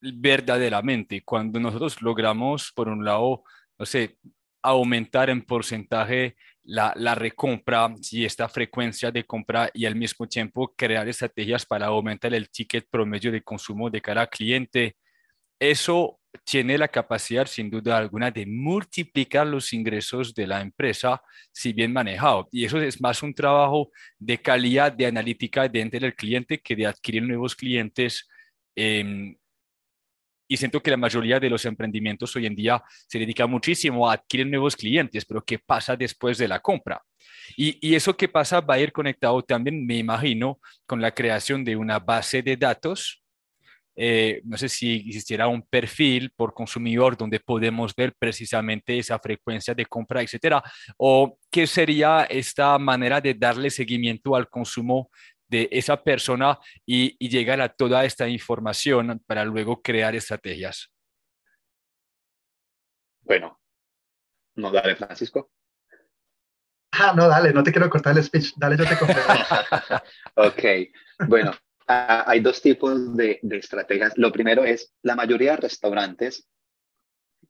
[0.00, 3.44] verdaderamente cuando nosotros logramos, por un lado,
[3.78, 4.18] no sé,
[4.62, 10.74] aumentar en porcentaje la, la recompra y esta frecuencia de compra y al mismo tiempo
[10.76, 14.96] crear estrategias para aumentar el ticket promedio de consumo de cada cliente,
[15.58, 21.72] eso tiene la capacidad, sin duda alguna, de multiplicar los ingresos de la empresa si
[21.72, 22.48] bien manejado.
[22.50, 26.86] Y eso es más un trabajo de calidad de analítica dentro del cliente que de
[26.86, 28.28] adquirir nuevos clientes.
[28.74, 29.36] Em,
[30.48, 34.14] y siento que la mayoría de los emprendimientos hoy en día se dedica muchísimo a
[34.14, 37.02] adquirir nuevos clientes, pero ¿qué pasa después de la compra?
[37.56, 41.64] Y, y, eso que pasa va a ir conectado también, me imagino, con la creación
[41.64, 43.23] de una base de datos
[43.96, 49.74] eh, no sé si existiera un perfil por consumidor donde podemos ver precisamente esa frecuencia
[49.74, 50.62] de compra, etcétera,
[50.96, 55.10] o qué sería esta manera de darle seguimiento al consumo
[55.48, 60.90] de esa persona y, y llegar a toda esta información para luego crear estrategias?
[63.22, 63.60] Bueno,
[64.56, 65.50] no, dale, Francisco.
[66.92, 69.32] Ah, no, dale, no te quiero cortar el speech, dale, yo te completo.
[70.36, 71.52] ok, bueno,
[71.86, 74.12] ah, hay dos tipos de, de estrategias.
[74.16, 76.46] Lo primero es, la mayoría de restaurantes,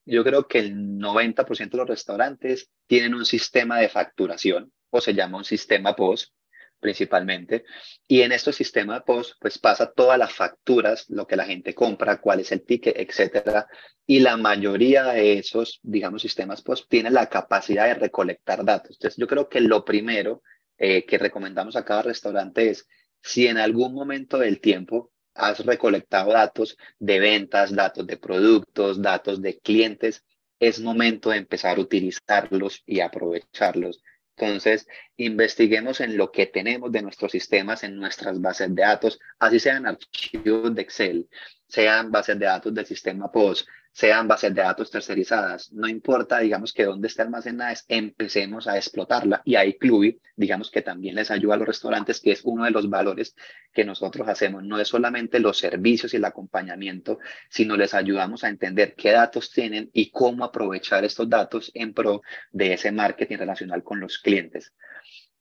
[0.04, 5.14] yo creo que el 90% de los restaurantes tienen un sistema de facturación o se
[5.14, 6.32] llama un sistema POS,
[6.78, 7.64] principalmente.
[8.06, 12.20] Y en estos sistemas POS, pues pasa todas las facturas, lo que la gente compra,
[12.20, 13.66] cuál es el ticket, etcétera.
[14.06, 18.96] Y la mayoría de esos, digamos, sistemas POS tienen la capacidad de recolectar datos.
[18.96, 20.42] Entonces, yo creo que lo primero
[20.76, 22.86] eh, que recomendamos a cada restaurante es,
[23.24, 29.40] si en algún momento del tiempo has recolectado datos de ventas, datos de productos, datos
[29.40, 30.22] de clientes,
[30.60, 34.02] es momento de empezar a utilizarlos y aprovecharlos.
[34.36, 39.58] Entonces, investiguemos en lo que tenemos de nuestros sistemas, en nuestras bases de datos, así
[39.58, 41.28] sean archivos de Excel,
[41.66, 46.72] sean bases de datos del sistema POS, sean bases de datos tercerizadas, no importa, digamos,
[46.72, 49.40] que dónde esté almacenada, empecemos a explotarla.
[49.44, 52.72] Y ahí Clubi, digamos que también les ayuda a los restaurantes, que es uno de
[52.72, 53.36] los valores
[53.72, 54.64] que nosotros hacemos.
[54.64, 59.52] No es solamente los servicios y el acompañamiento, sino les ayudamos a entender qué datos
[59.52, 64.72] tienen y cómo aprovechar estos datos en pro de ese marketing relacional con los clientes.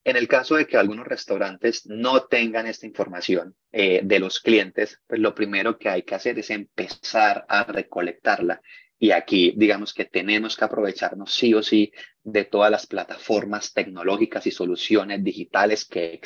[0.05, 5.01] En el caso de que algunos restaurantes no tengan esta información eh, de los clientes,
[5.07, 8.61] pues lo primero que hay que hacer es empezar a recolectarla.
[8.99, 14.45] Y aquí, digamos que tenemos que aprovecharnos sí o sí de todas las plataformas tecnológicas
[14.47, 16.21] y soluciones digitales que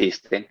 [0.00, 0.48] existen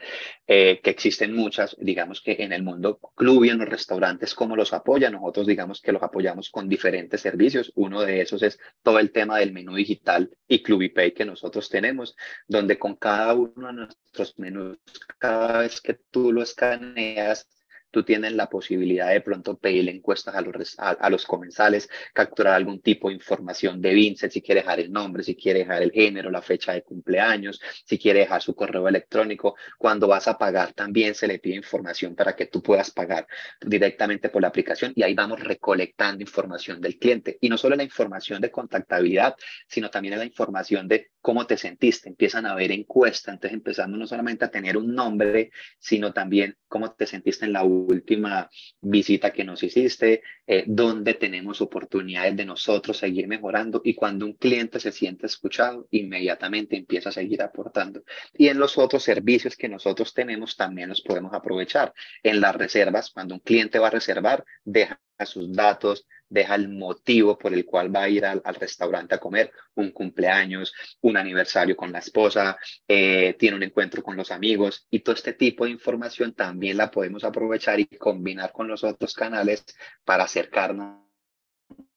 [0.47, 4.55] eh, que existen muchas, digamos que en el mundo club y en los restaurantes, ¿cómo
[4.55, 5.13] los apoyan?
[5.13, 7.71] Nosotros digamos que los apoyamos con diferentes servicios.
[7.75, 12.15] Uno de esos es todo el tema del menú digital y Clubipay que nosotros tenemos,
[12.47, 14.77] donde con cada uno de nuestros menús,
[15.17, 17.47] cada vez que tú lo escaneas,
[17.91, 22.81] tú tienes la posibilidad de pronto pedirle encuestas a los, a, los comensales, capturar algún
[22.81, 26.29] tipo de información de Vincent, si quiere dejar el nombre, si quiere dejar el género,
[26.29, 29.55] la fecha de cumpleaños, si quiere dejar su correo electrónico.
[29.77, 33.27] Cuando vas a pagar también se le pide información para que tú puedas pagar
[33.61, 37.37] directamente por la aplicación y ahí vamos recolectando información del cliente.
[37.41, 39.35] Y no solo la información de contactabilidad,
[39.67, 42.09] sino también la información de cómo te sentiste.
[42.09, 46.91] Empiezan a ver encuestas, entonces empezamos no solamente a tener un nombre, sino también cómo
[46.93, 48.49] te sentiste en la última
[48.81, 54.33] visita que nos hiciste, eh, dónde tenemos oportunidades de nosotros seguir mejorando y cuando un
[54.33, 58.03] cliente se siente escuchado, inmediatamente empieza a seguir aportando.
[58.33, 61.93] Y en los otros servicios que nosotros tenemos también los podemos aprovechar.
[62.23, 67.37] En las reservas, cuando un cliente va a reservar, deja sus datos, deja el motivo
[67.37, 71.91] por el cual va a ir al, restaurante a comer, un cumpleaños, un aniversario con
[71.91, 76.33] la esposa, eh, tiene un encuentro con los amigos y todo este tipo de información
[76.33, 79.65] también la podemos aprovechar y combinar con los otros canales
[80.03, 80.99] para acercarnos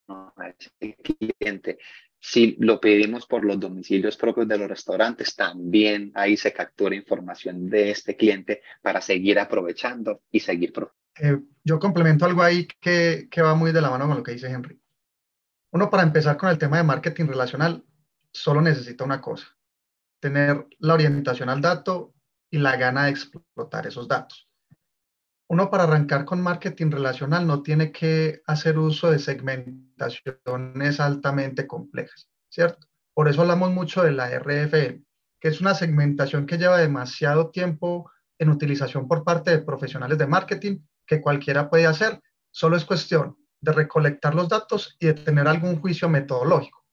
[0.09, 1.79] a ese cliente.
[2.25, 7.69] Si lo pedimos por los domicilios propios de los restaurantes, también ahí se captura información
[7.69, 10.73] de este cliente para seguir aprovechando y seguir
[11.19, 14.33] eh, yo complemento algo ahí que, que va muy de la mano con lo que
[14.33, 14.81] dice Henry.
[15.73, 17.85] Uno para empezar con el tema de marketing relacional
[18.33, 19.47] solo necesita una cosa,
[20.21, 22.15] tener la orientación al dato
[22.51, 24.49] y la gana de explotar esos datos.
[25.49, 32.29] Uno para arrancar con marketing relacional no tiene que hacer uso de segmentaciones altamente complejas,
[32.49, 32.87] ¿cierto?
[33.15, 35.05] Por eso hablamos mucho de la RFM,
[35.39, 40.27] que es una segmentación que lleva demasiado tiempo en utilización por parte de profesionales de
[40.27, 40.81] marketing
[41.13, 42.21] que cualquiera puede hacer,
[42.51, 46.87] solo es cuestión de recolectar los datos y de tener algún juicio metodológico.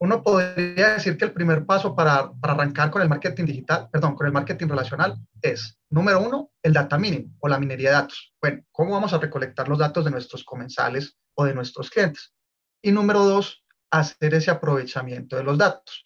[0.00, 4.14] Uno podría decir que el primer paso para, para arrancar con el marketing digital, perdón,
[4.14, 8.32] con el marketing relacional es, número uno, el data mining o la minería de datos.
[8.40, 12.32] Bueno, ¿cómo vamos a recolectar los datos de nuestros comensales o de nuestros clientes?
[12.82, 16.04] Y número dos, hacer ese aprovechamiento de los datos,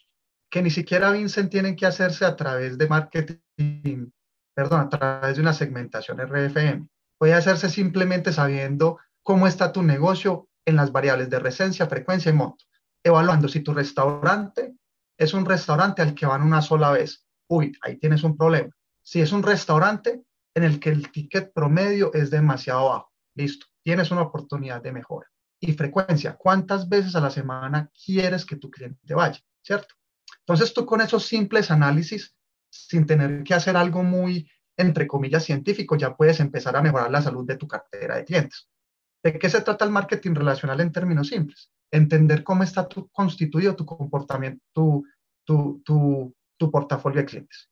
[0.48, 4.12] que ni siquiera Vincent tienen que hacerse a través de marketing
[4.54, 6.88] perdón, a través de una segmentación RFM.
[7.18, 12.34] Puede hacerse simplemente sabiendo cómo está tu negocio en las variables de recencia, frecuencia y
[12.34, 12.64] monto,
[13.02, 14.74] evaluando si tu restaurante
[15.18, 17.26] es un restaurante al que van una sola vez.
[17.48, 18.70] Uy, ahí tienes un problema.
[19.02, 20.22] Si es un restaurante
[20.54, 25.28] en el que el ticket promedio es demasiado bajo, listo, tienes una oportunidad de mejora.
[25.60, 29.40] Y frecuencia, ¿cuántas veces a la semana quieres que tu cliente vaya?
[29.62, 29.94] ¿Cierto?
[30.40, 32.34] Entonces tú con esos simples análisis
[32.72, 37.22] sin tener que hacer algo muy, entre comillas, científico, ya puedes empezar a mejorar la
[37.22, 38.68] salud de tu cartera de clientes.
[39.22, 41.70] ¿De qué se trata el marketing relacional en términos simples?
[41.90, 45.04] Entender cómo está tu, constituido tu comportamiento, tu,
[45.44, 47.70] tu, tu, tu portafolio de clientes.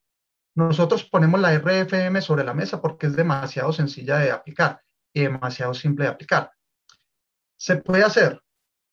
[0.55, 4.83] Nosotros ponemos la RFM sobre la mesa porque es demasiado sencilla de aplicar
[5.15, 6.53] y demasiado simple de aplicar.
[7.57, 8.41] Se puede hacer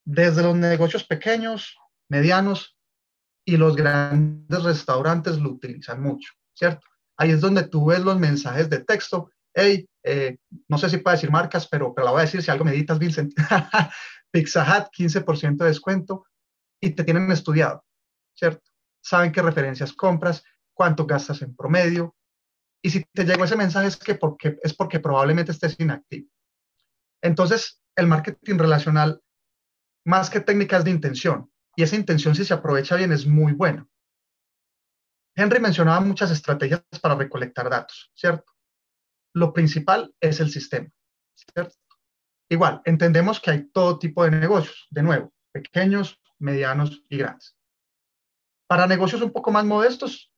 [0.06, 1.78] desde los negocios pequeños,
[2.10, 2.77] medianos
[3.48, 6.86] y los grandes restaurantes lo utilizan mucho, ¿cierto?
[7.16, 9.32] Ahí es donde tú ves los mensajes de texto.
[9.54, 10.38] Hey, eh,
[10.68, 12.72] no sé si puedo decir marcas, pero, pero la voy a decir si algo me
[12.72, 13.34] editas, Vincent.
[14.32, 16.26] Pizza Hut, 15% de descuento
[16.82, 17.86] y te tienen estudiado,
[18.36, 18.70] ¿cierto?
[19.02, 20.44] Saben qué referencias compras,
[20.74, 22.18] cuánto gastas en promedio.
[22.82, 26.28] Y si te llegó ese mensaje es, que porque, es porque probablemente estés inactivo.
[27.22, 29.22] Entonces, el marketing relacional,
[30.06, 33.88] más que técnicas de intención, y esa intención si se aprovecha bien es muy buena.
[35.36, 38.52] Henry mencionaba muchas estrategias para recolectar datos, ¿cierto?
[39.34, 40.90] Lo principal es el sistema,
[41.36, 41.76] ¿cierto?
[42.50, 47.56] Igual, entendemos que hay todo tipo de negocios, de nuevo, pequeños, medianos y grandes.
[48.68, 50.34] Para negocios un poco más modestos,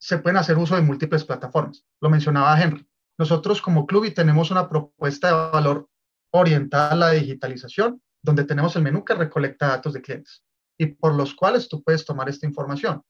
[0.00, 1.86] se pueden hacer uso de múltiples plataformas.
[2.00, 2.88] Lo mencionaba Henry.
[3.18, 5.88] Nosotros como Club y tenemos una propuesta de valor
[6.32, 10.42] orientada a la digitalización, donde tenemos el menú que recolecta datos de clientes
[10.78, 13.02] y por los cuales tú puedes tomar esta información.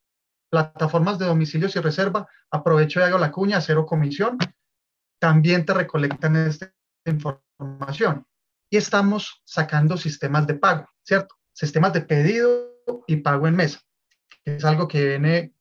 [0.50, 4.38] Plataformas de domicilios y reserva, aprovecho y hago la cuña, cero comisión,
[5.18, 6.72] también te recolectan esta
[7.06, 8.26] información.
[8.70, 11.36] Y estamos sacando sistemas de pago, ¿cierto?
[11.52, 12.72] Sistemas de pedido
[13.06, 13.80] y pago en mesa,
[14.44, 15.54] es algo que viene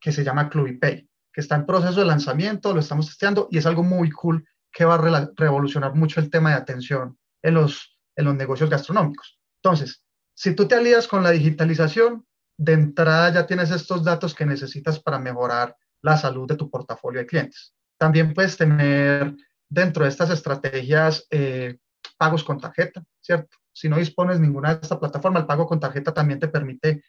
[0.00, 3.66] que se llama Clubipay, que está en proceso de lanzamiento, lo estamos testeando y es
[3.66, 8.24] algo muy cool que va a revolucionar mucho el tema de atención en los, en
[8.24, 9.38] los negocios gastronómicos.
[9.62, 10.02] Entonces,
[10.34, 12.26] si tú te alías con la digitalización,
[12.58, 17.20] de entrada ya tienes estos datos que necesitas para mejorar la salud de tu portafolio
[17.20, 17.74] de clientes.
[17.98, 19.34] También puedes tener
[19.68, 21.78] dentro de estas estrategias eh,
[22.16, 23.56] pagos con tarjeta, ¿cierto?
[23.72, 27.02] Si no dispones ninguna de esta plataforma, el pago con tarjeta también te permite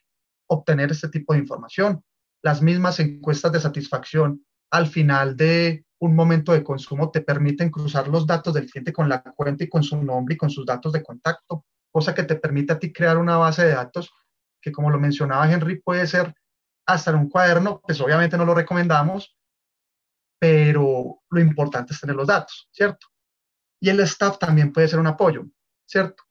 [0.47, 2.03] obtener este tipo de información
[2.41, 8.07] las mismas encuestas de satisfacción al final de un momento de consumo te permiten cruzar
[8.07, 10.93] los datos del cliente con la cuenta y con su nombre y con sus datos
[10.93, 14.11] de contacto, cosa que te permite a ti crear una base de datos
[14.61, 16.35] que, como lo mencionaba Henry, puede ser
[16.85, 19.35] hasta en un cuaderno, pues obviamente no lo recomendamos,
[20.39, 23.07] pero lo importante es tener los datos, ¿cierto?
[23.81, 25.45] Y el staff también puede ser un apoyo,
[25.85, 26.23] ¿cierto?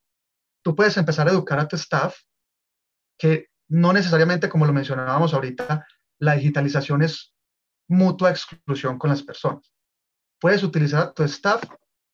[0.63, 2.17] Tú puedes empezar a educar a tu staff
[3.19, 5.87] que no necesariamente, como lo mencionábamos ahorita,
[6.19, 7.36] la digitalización es
[7.89, 9.73] mutua exclusión con las personas.
[10.41, 11.63] Puedes utilizar tu staff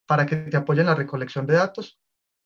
[0.07, 1.99] para que te apoyen en la recolección de datos,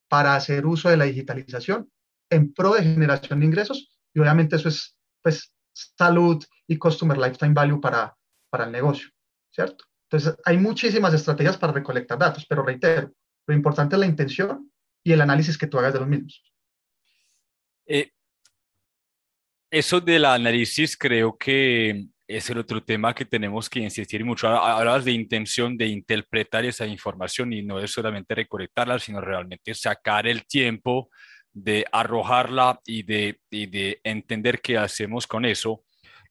[0.09, 1.91] para hacer uso de la digitalización
[2.31, 7.55] en pro de generación de ingresos y obviamente eso es pues salud y customer lifetime
[7.55, 8.17] value para,
[8.49, 9.11] para el negocio,
[9.51, 9.85] ¿cierto?
[10.05, 13.13] Entonces hay muchísimas estrategias para recolectar datos, pero reitero,
[13.47, 14.71] lo importante es la intención
[15.03, 16.43] y el análisis que tú hagas de los mismos.
[17.87, 18.13] Eh,
[19.71, 24.49] eso del análisis creo que es el otro tema que tenemos que insistir mucho.
[24.49, 30.27] Hablas de intención de interpretar esa información y no es solamente recolectarla, sino realmente sacar
[30.27, 31.11] el tiempo
[31.53, 35.83] de arrojarla y de, de entender qué hacemos con eso.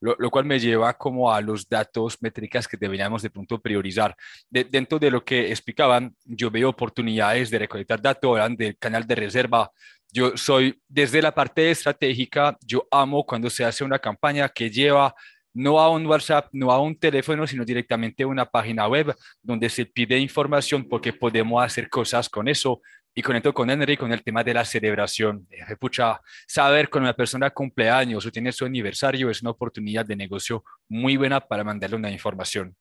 [0.02, 4.16] Lo, cual me lleva como a los datos métricas que deberíamos de pronto priorizar.
[4.50, 9.16] dentro de lo que explicaban, yo veo oportunidades de recolectar datos, hablan del canal de
[9.16, 9.72] reserva
[10.16, 15.14] yo soy, desde la parte estratégica, yo amo cuando se hace una campaña que lleva
[15.56, 19.70] no a un WhatsApp, no a un teléfono, sino directamente a una página web donde
[19.70, 22.82] se pide información porque podemos hacer cosas con eso.
[23.18, 25.48] Y conecto con Henry con el tema de la celebración.
[25.80, 30.66] Pucha, saber cuando una persona cumpleaños o tiene su aniversario es una oportunidad de negocio
[30.90, 32.76] muy buena para mandarle una información.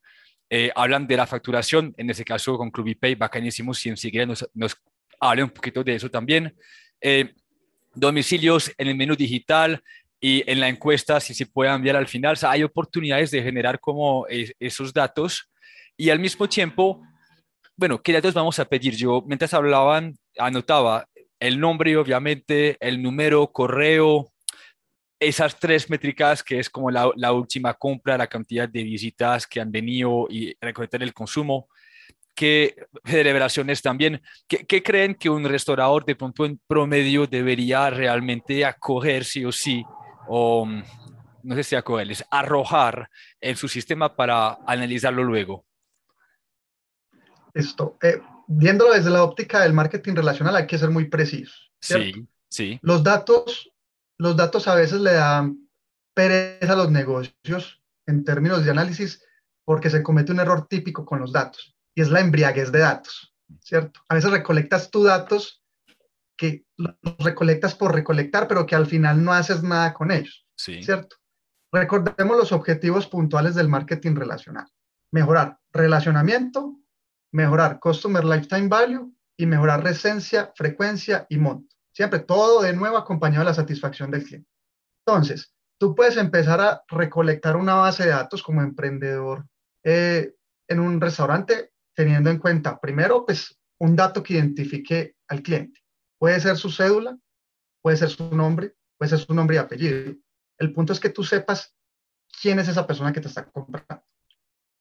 [0.51, 3.73] Eh, hablan de la facturación, en ese caso con Clubipay, bacanísimo.
[3.73, 4.77] Si enseguida nos, nos
[5.21, 6.53] hable un poquito de eso también.
[7.01, 7.33] Eh,
[7.95, 9.81] domicilios en el menú digital
[10.27, 12.35] y en la encuesta si se puede enviar al final.
[12.45, 14.25] hay oportunidades de generar como
[14.59, 15.51] esos datos
[15.99, 17.03] y al mismo tiempo,
[17.77, 18.97] bueno, ¿qué datos vamos a pedir?
[18.97, 21.07] Yo mientras hablaban anotaba
[21.39, 24.33] el nombre, obviamente, el número, correo,
[25.21, 29.61] esas tres métricas que es como la, la, última compra, la cantidad de visitas que
[29.61, 31.69] han venido y recolectar el consumo
[32.35, 39.25] qué celebraciones también, ¿qué, creen que un restaurador de pronto en promedio debería realmente acoger
[39.25, 39.85] sí o sí,
[40.29, 40.83] o mm,
[41.45, 43.11] no sé si acoger, es arrojar
[43.41, 45.65] en su sistema para analizarlo luego?
[47.53, 51.55] Esto, eh, viéndolo desde la óptica del marketing relacional, hay que ser muy preciso.
[51.81, 52.79] Sí, sí.
[52.83, 53.71] Los datos,
[54.19, 55.69] los datos a veces le dan
[56.15, 59.23] pereza a los negocios en términos de análisis
[59.65, 63.35] porque se comete un error típico con los datos y es la embriaguez de datos,
[63.61, 64.01] ¿cierto?
[64.09, 65.64] A veces recolectas tus datos
[66.37, 71.17] que los recolectas por recolectar, pero que al final no haces nada con ellos, ¿cierto?
[71.73, 74.67] Recordemos los objetivos puntuales del marketing relacional.
[75.11, 76.77] Mejorar relacionamiento,
[77.33, 81.75] mejorar Customer Lifetime Value y mejorar recencia, frecuencia y monto.
[81.93, 84.49] Siempre todo de nuevo acompañado de la satisfacción del cliente.
[85.07, 89.47] Entonces, tú puedes empezar a recolectar una base de datos como emprendedor
[89.85, 90.35] eh,
[90.69, 95.84] en un restaurante teniendo en cuenta, primero, pues un dato que identifique al cliente.
[96.25, 97.19] Puede ser su cédula,
[97.83, 100.15] puede ser su nombre, puede ser su nombre y apellido.
[100.57, 101.77] El punto es que tú sepas
[102.41, 104.03] quién es esa persona que te está comprando.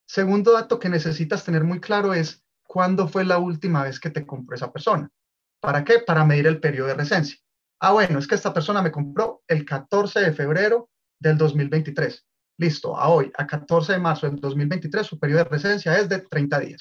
[0.05, 4.25] Segundo dato que necesitas tener muy claro es cuándo fue la última vez que te
[4.25, 5.11] compró esa persona.
[5.59, 5.99] ¿Para qué?
[5.99, 7.37] Para medir el periodo de recencia.
[7.81, 12.25] Ah, bueno, es que esta persona me compró el 14 de febrero del 2023.
[12.57, 16.19] Listo, a hoy, a 14 de marzo del 2023, su periodo de recencia es de
[16.19, 16.79] 30 días.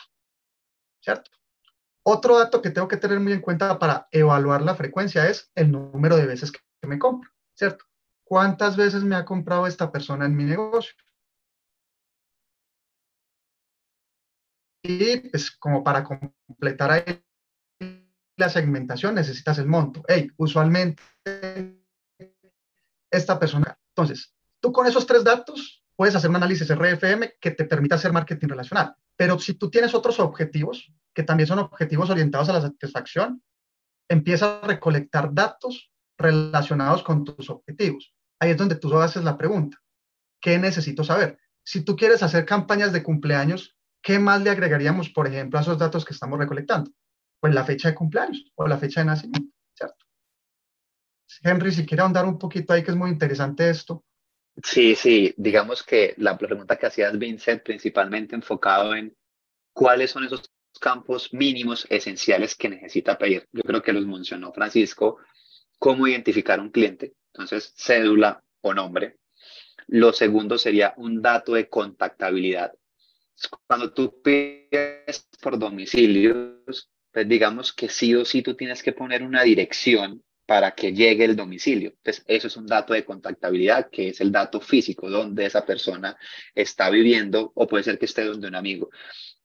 [1.01, 1.33] ¿Cierto?
[2.05, 5.71] Otro dato que tengo que tener muy en cuenta para evaluar la frecuencia es el
[5.71, 7.85] número de veces que me compro, ¿cierto?
[8.25, 10.95] ¿Cuántas veces me ha comprado esta persona en mi negocio?
[14.83, 17.25] Y pues como para completar ahí
[18.37, 20.03] la segmentación necesitas el monto.
[20.09, 21.03] Hey, usualmente
[23.11, 23.79] esta persona.
[23.89, 28.13] Entonces, tú con esos tres datos puedes hacer un análisis RFM que te permita hacer
[28.13, 28.97] marketing relacional.
[29.15, 33.43] Pero si tú tienes otros objetivos, que también son objetivos orientados a la satisfacción,
[34.09, 38.15] empieza a recolectar datos relacionados con tus objetivos.
[38.41, 39.79] Ahí es donde tú haces la pregunta,
[40.41, 41.39] ¿qué necesito saber?
[41.65, 45.79] Si tú quieres hacer campañas de cumpleaños, ¿qué más le agregaríamos, por ejemplo, a esos
[45.79, 46.91] datos que estamos recolectando?
[47.41, 50.07] Pues la fecha de cumpleaños o la fecha de nacimiento, ¿cierto?
[51.43, 54.05] Henry, si quiere ahondar un poquito ahí, que es muy interesante esto.
[54.63, 59.17] Sí, sí, digamos que la pregunta que hacías, Vincent, principalmente enfocado en
[59.73, 60.52] cuáles son esos
[60.83, 63.47] campos mínimos esenciales que necesita pedir.
[63.53, 65.19] Yo creo que los mencionó Francisco,
[65.79, 69.19] cómo identificar un cliente, entonces cédula o nombre.
[69.87, 72.73] Lo segundo sería un dato de contactabilidad.
[73.69, 79.23] Cuando tú pides por domicilios, pues digamos que sí o sí tú tienes que poner
[79.23, 81.91] una dirección para que llegue el domicilio.
[81.91, 86.17] Entonces, eso es un dato de contactabilidad, que es el dato físico donde esa persona
[86.55, 88.91] está viviendo o puede ser que esté donde un amigo.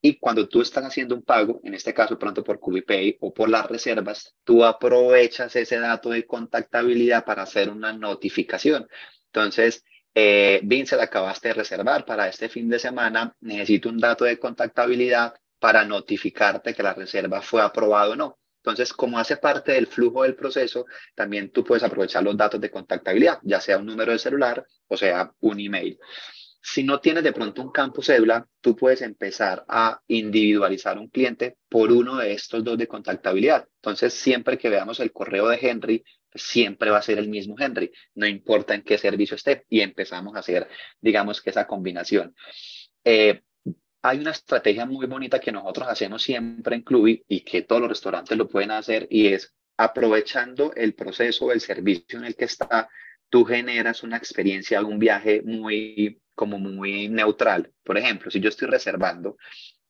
[0.02, 3.50] Y cuando tú estás haciendo un pago, en este caso pronto por QubiPay o por
[3.50, 8.88] las reservas, tú aprovechas ese dato de contactabilidad para hacer una notificación.
[9.26, 9.84] Entonces,
[10.14, 15.34] eh, Vincent, acabaste de reservar para este fin de semana, necesito un dato de contactabilidad
[15.60, 18.39] para notificarte que la reserva fue aprobada o no.
[18.58, 20.86] Entonces, como hace parte del flujo del proceso,
[21.16, 24.98] también tú puedes aprovechar los datos de contactabilidad, ya sea un número de celular o
[24.98, 25.98] sea un email.
[26.70, 31.55] Si no tienes de pronto un campo cédula, tú puedes empezar a individualizar un cliente
[31.70, 33.70] por uno de estos dos de contactabilidad.
[33.76, 36.03] Entonces, siempre que veamos el correo de Henry,
[36.36, 40.36] siempre va a ser el mismo Henry, no importa en qué servicio esté, y empezamos
[40.36, 40.68] a hacer,
[40.99, 42.36] digamos que esa combinación.
[43.05, 43.43] Eh,
[44.01, 47.91] hay una estrategia muy bonita que nosotros hacemos siempre en Clubi y que todos los
[47.91, 52.89] restaurantes lo pueden hacer y es aprovechando el proceso, el servicio en el que está,
[53.30, 57.74] tú generas una experiencia un viaje muy, como muy neutral.
[57.84, 59.38] Por ejemplo, si yo estoy reservando,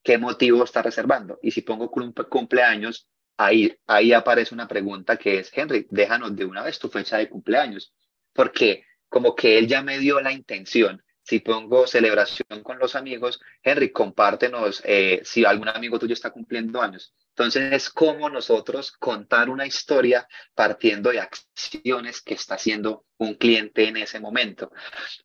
[0.01, 1.37] ¿qué motivo está reservando?
[1.41, 6.63] Y si pongo cumpleaños, ahí, ahí aparece una pregunta que es, Henry, déjanos de una
[6.63, 7.93] vez tu fecha de cumpleaños,
[8.31, 13.41] porque como que él ya me dio la intención si pongo celebración con los amigos,
[13.61, 17.13] Henry, compártenos eh, si algún amigo tuyo está cumpliendo años.
[17.37, 23.87] Entonces es como nosotros contar una historia partiendo de acciones que está haciendo un cliente
[23.87, 24.71] en ese momento.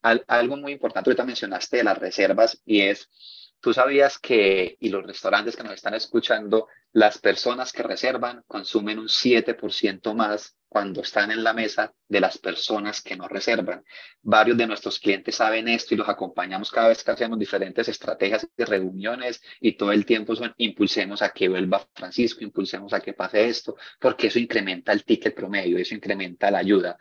[0.02, 3.08] algo muy importante, ahorita mencionaste de las reservas y es
[3.62, 8.98] Tú sabías que, y los restaurantes que nos están escuchando, las personas que reservan consumen
[8.98, 13.84] un 7% más cuando están en la mesa de las personas que no reservan.
[14.20, 18.48] Varios de nuestros clientes saben esto y los acompañamos cada vez que hacemos diferentes estrategias
[18.56, 23.12] y reuniones y todo el tiempo son impulsemos a que vuelva Francisco, impulsemos a que
[23.12, 26.98] pase esto, porque eso incrementa el ticket promedio, eso incrementa la ayuda.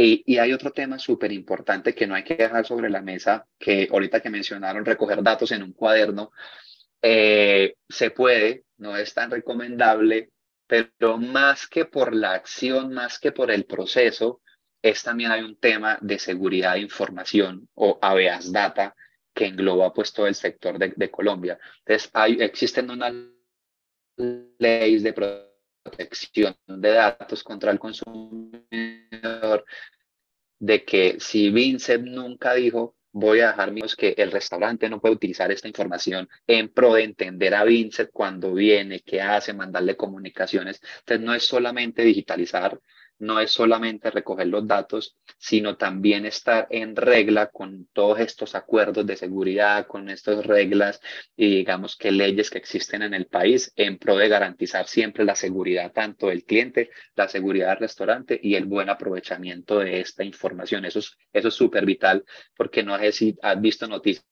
[0.00, 3.88] Y, hay otro tema súper importante que no hay que dejar sobre la mesa, que
[3.90, 6.30] ahorita que mencionaron recoger datos en un cuaderno,
[7.02, 10.30] eh, se puede, no es tan recomendable,
[10.68, 14.40] pero más que por la acción, más que por el proceso,
[14.80, 18.94] es también hay un tema de seguridad de información o habeas data
[19.34, 21.58] que engloba pues todo el sector de, de Colombia.
[21.80, 23.14] Entonces, hay, existen unas
[24.58, 28.62] leyes de protección de datos contra el consumidor,
[30.58, 35.14] de que si Vincent nunca dijo, voy a dejar míos que el restaurante no puede
[35.14, 40.80] utilizar esta información en pro de entender a Vincent cuando viene, qué hace, mandarle comunicaciones.
[41.00, 42.80] Entonces no es solamente digitalizar,
[43.18, 49.06] no es solamente recoger los datos, sino también estar en regla con todos estos acuerdos
[49.06, 51.00] de seguridad, con estas reglas
[51.36, 55.34] y digamos que leyes que existen en el país en pro de garantizar siempre la
[55.34, 60.84] seguridad tanto del cliente, la seguridad del restaurante y el buen aprovechamiento de esta información.
[60.84, 62.24] Eso es eso es súper vital
[62.56, 64.24] porque no sé si has visto noticias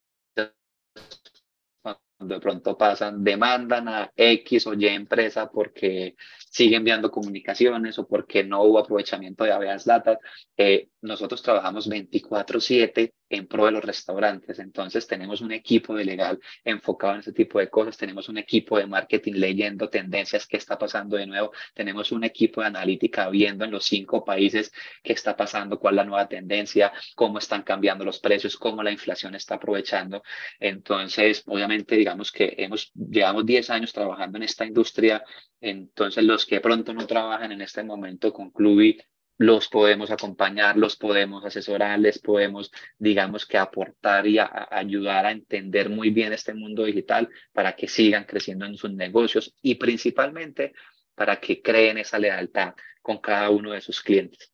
[2.19, 6.17] de pronto pasan, demandan a X o Y empresa porque
[6.57, 10.19] sigue enviando comunicaciones o porque no hubo aprovechamiento de habeas data.
[10.57, 16.39] Eh, nosotros trabajamos 24/7 en pro de los restaurantes, entonces tenemos un equipo de legal
[16.65, 20.79] enfocado en ese tipo de cosas, tenemos un equipo de marketing leyendo tendencias, qué está
[20.79, 25.37] pasando de nuevo, tenemos un equipo de analítica viendo en los cinco países qué está
[25.37, 29.57] pasando, cuál es la nueva tendencia, cómo están cambiando los precios, cómo la inflación está
[29.57, 30.23] aprovechando.
[30.61, 35.25] Entonces, obviamente, digamos que hemos, llevamos 10 años trabajando en esta industria,
[35.61, 38.99] entonces los que pronto no trabajan en este momento con Clubi,
[39.39, 45.91] los podemos acompañar, los podemos asesorar, les podemos, digamos que aportar y ayudar a entender
[45.91, 50.73] muy bien este mundo digital para que sigan creciendo en sus negocios y principalmente
[51.15, 54.53] para que creen esa lealtad con cada uno de sus clientes.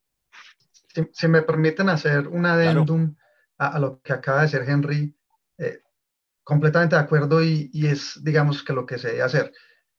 [1.12, 3.14] Si, me permiten hacer un adendum
[3.56, 5.14] a, lo que acaba de decir Henry,
[5.58, 5.80] eh,
[6.42, 9.52] completamente de acuerdo y, es, digamos, que lo que se debe hacer.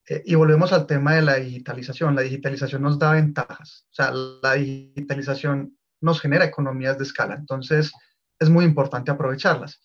[0.07, 2.15] Eh, y volvemos al tema de la digitalización.
[2.15, 3.87] La digitalización nos da ventajas.
[3.91, 7.35] O sea, la digitalización nos genera economías de escala.
[7.35, 7.91] Entonces,
[8.39, 9.81] es muy importante aprovecharlas.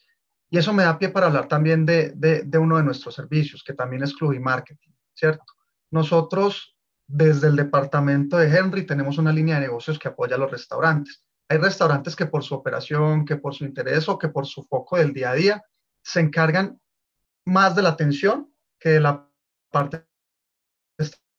[0.50, 3.74] Y eso me da pie para hablar también de, de, uno de nuestros servicios, que
[3.74, 5.44] también es Club y Marketing, ¿cierto?
[5.90, 10.50] Nosotros, desde el departamento de Henry, tenemos una línea de negocios que apoya a los
[10.50, 11.22] restaurantes.
[11.48, 14.96] Hay restaurantes que por su operación, que por su interés o que por su foco
[14.96, 15.64] del día a día,
[16.02, 16.80] se encargan
[17.44, 19.28] más de la atención que de la
[19.70, 20.07] parte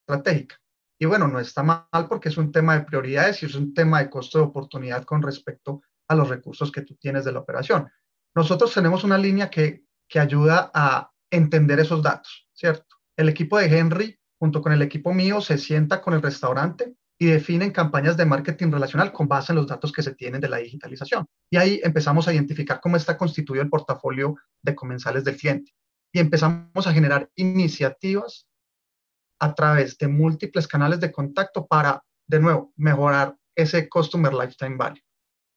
[0.10, 0.60] estratégica.
[1.00, 4.00] Y bueno, no está mal porque es un tema de prioridades y es un tema
[4.00, 7.90] de costo de oportunidad con respecto a los recursos que tú tienes de la operación.
[8.36, 12.98] Nosotros tenemos una línea que, que ayuda a entender esos datos, ¿cierto?
[13.16, 17.28] El equipo de Henry, junto con el equipo mío, se sienta con el restaurante y
[17.28, 20.58] definen campañas de marketing relacional con base en los datos que se tienen de la
[20.58, 21.26] digitalización.
[21.50, 25.74] Y ahí empezamos a identificar cómo está constituido el portafolio de comensales del cliente.
[26.14, 28.49] Y empezamos a generar iniciativas
[29.40, 35.02] a través de múltiples canales de contacto para, de nuevo, mejorar ese Customer Lifetime Value.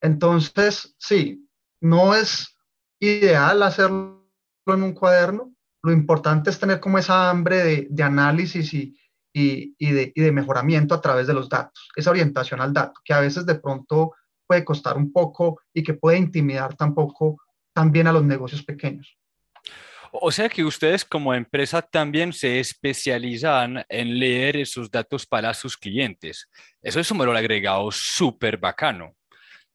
[0.01, 1.49] Entonces, sí,
[1.81, 2.57] no es
[3.01, 4.29] ideal hacerlo
[4.67, 5.55] en un cuaderno.
[5.83, 8.97] Lo importante es tener como esa hambre de, análisis y,
[9.35, 13.21] de, y de mejoramiento a través de los datos, esa orientación al dato, que a
[13.21, 14.13] veces de pronto
[14.47, 17.39] puede costar un poco y que puede intimidar tampoco
[17.75, 19.19] también a los negocios pequeños.
[20.15, 25.79] O sea que ustedes como empresa también se especializan en leer esos datos para sus
[25.79, 26.51] clientes.
[26.83, 29.17] Eso es un valor agregado súper bacano,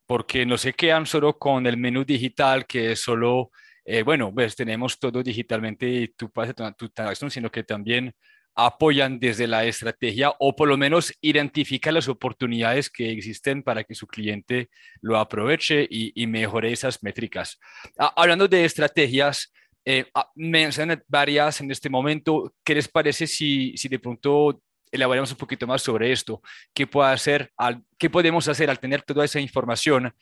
[0.05, 3.49] porque no se quedan solo con el menú digital que es solo,
[3.83, 8.13] eh, bueno, pues tenemos todo digitalmente y tú pasas tu, tu sino que también
[8.57, 13.93] apoyan desde la estrategia o por lo menos identifican las oportunidades que existen para que
[13.95, 14.69] su cliente
[15.01, 17.59] lo aproveche y, mejore esas métricas.
[17.97, 19.51] Ah, hablando de estrategias,
[19.89, 22.53] eh, ah, mencionan varias en este momento.
[22.61, 24.61] ¿Qué les parece si, si de pronto
[24.91, 26.41] elaboramos un poquito más sobre esto?
[26.73, 30.13] ¿Qué, puede hacer al, ¿Qué podemos hacer al tener toda esa información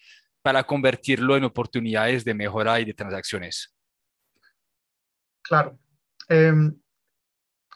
[0.44, 3.76] para convertirlo en oportunidades de mejora y de transacciones?
[5.42, 5.80] Claro.
[6.30, 6.80] Em,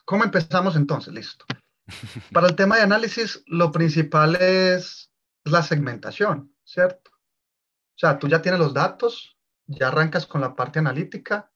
[0.06, 1.12] ¿Cómo empezamos entonces?
[1.12, 1.44] Listo.
[2.32, 5.12] Para el tema de análisis, lo principal es
[5.44, 7.10] la segmentación, ¿cierto?
[7.10, 11.49] O sea, tú ya tienes los datos, ya arrancas con la parte analítica,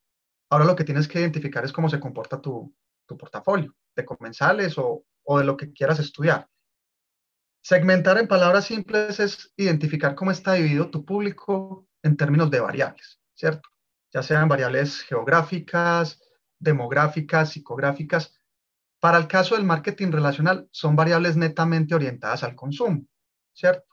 [0.54, 2.72] Ahora lo que tienes que identificar es cómo se comporta tu,
[3.18, 6.47] portafolio de comensales o, o de lo que quieras estudiar.
[7.64, 13.20] Segmentar en palabras simples es identificar cómo está dividido tu público en términos de variables,
[13.34, 13.68] ¿cierto?
[14.14, 16.22] Ya sean variables geográficas,
[16.60, 18.36] demográficas, psicográficas.
[18.99, 23.08] Para el caso del marketing relacional, son variables netamente orientadas al consumo,
[23.54, 23.88] ¿cierto?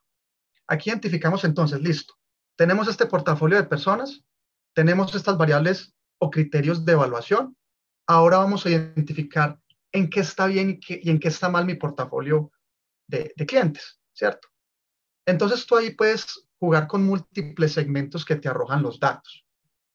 [0.67, 2.19] Aquí identificamos entonces, listo,
[2.55, 4.23] tenemos este portafolio de personas,
[4.75, 7.57] tenemos estas variables o criterios de evaluación.
[8.07, 9.59] Ahora vamos a identificar
[9.93, 12.53] en qué está bien y, en qué está mal mi portafolio
[13.09, 14.49] de, clientes, ¿cierto?
[15.27, 19.45] Entonces tú ahí puedes jugar con múltiples segmentos que te arrojan los datos.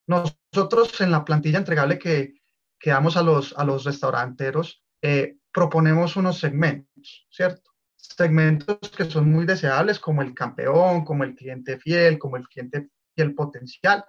[0.07, 2.41] Nosotros en la plantilla entregable que,
[2.79, 7.71] que damos a los, a los restauranteros, eh, proponemos unos segmentos, ¿cierto?
[7.95, 12.89] Segmentos que son muy deseables como el campeón, como el cliente fiel, como el cliente
[13.15, 14.03] fiel potencial,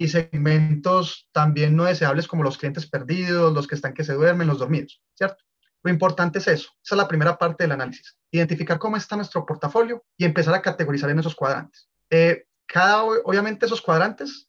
[0.00, 4.46] y segmentos también no deseables como los clientes perdidos, los que están que se duermen,
[4.46, 5.44] los dormidos, ¿cierto?
[5.82, 6.70] Lo importante es eso.
[6.82, 8.16] Esa es la primera parte del análisis.
[8.30, 11.90] Identificar cómo está nuestro portafolio y empezar a categorizar en esos cuadrantes.
[12.08, 14.48] Eh, cada, obviamente esos cuadrantes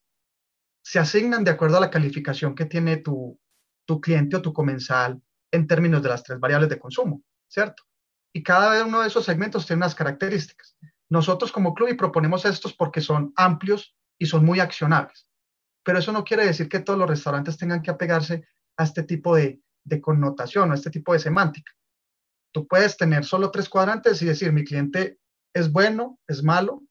[0.81, 3.37] se asignan de acuerdo a la calificación que tiene tu,
[3.85, 5.21] tu cliente o tu comensal
[5.51, 7.83] en términos de las tres variables de consumo, ¿cierto?
[8.31, 10.77] Y cada uno de esos segmentos tiene unas características.
[11.09, 15.27] Nosotros como club y proponemos estos porque son amplios y son muy accionables.
[15.83, 19.35] Pero eso no quiere decir que todos los restaurantes tengan que apegarse a este tipo
[19.35, 21.71] de, de connotación, a este tipo de semántica.
[22.53, 25.19] Tú puedes tener solo tres cuadrantes y decir, mi cliente
[25.53, 26.83] es bueno, es malo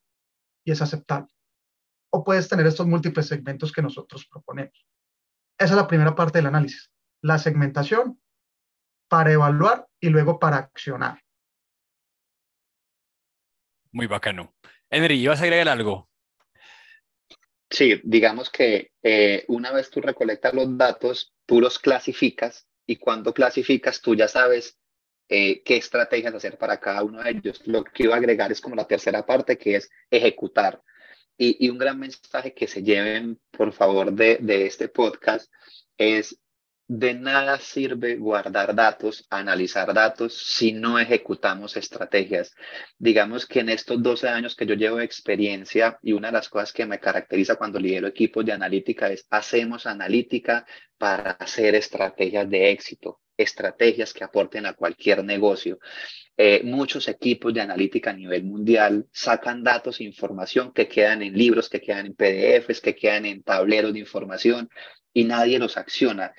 [0.64, 1.30] y es aceptable.
[2.12, 4.86] O puedes tener estos múltiples segmentos que nosotros proponemos.
[5.58, 6.90] Esa es la primera parte del análisis,
[7.22, 8.20] la segmentación
[9.08, 11.22] para evaluar y luego para accionar.
[13.92, 14.54] Muy bacano.
[14.88, 16.09] Henry, ¿ibas a agregar algo?
[17.70, 23.32] Sí, digamos que eh, una vez tú recolectas los datos, tú los clasificas y cuando
[23.32, 24.76] clasificas tú ya sabes
[25.28, 27.62] eh, qué estrategias hacer para cada uno de ellos.
[27.66, 30.82] Lo que iba a agregar es como la tercera parte, que es ejecutar.
[31.38, 35.50] Y, y un gran mensaje que se lleven, por favor, de, de este podcast
[35.96, 36.39] es
[36.92, 42.52] de nada sirve guardar datos, analizar datos si no ejecutamos estrategias.
[42.98, 46.48] Digamos que en estos 12 años que yo llevo de experiencia y una de las
[46.48, 50.66] cosas que me caracteriza cuando lidero equipos de analítica es hacemos analítica
[50.98, 55.78] para hacer estrategias de éxito, estrategias que aporten a cualquier negocio.
[56.36, 61.34] Eh, muchos equipos de analítica a nivel mundial sacan datos e información que quedan en
[61.34, 64.68] libros, que quedan en PDFs, que quedan en tableros de información
[65.12, 66.32] y nadie los acciona.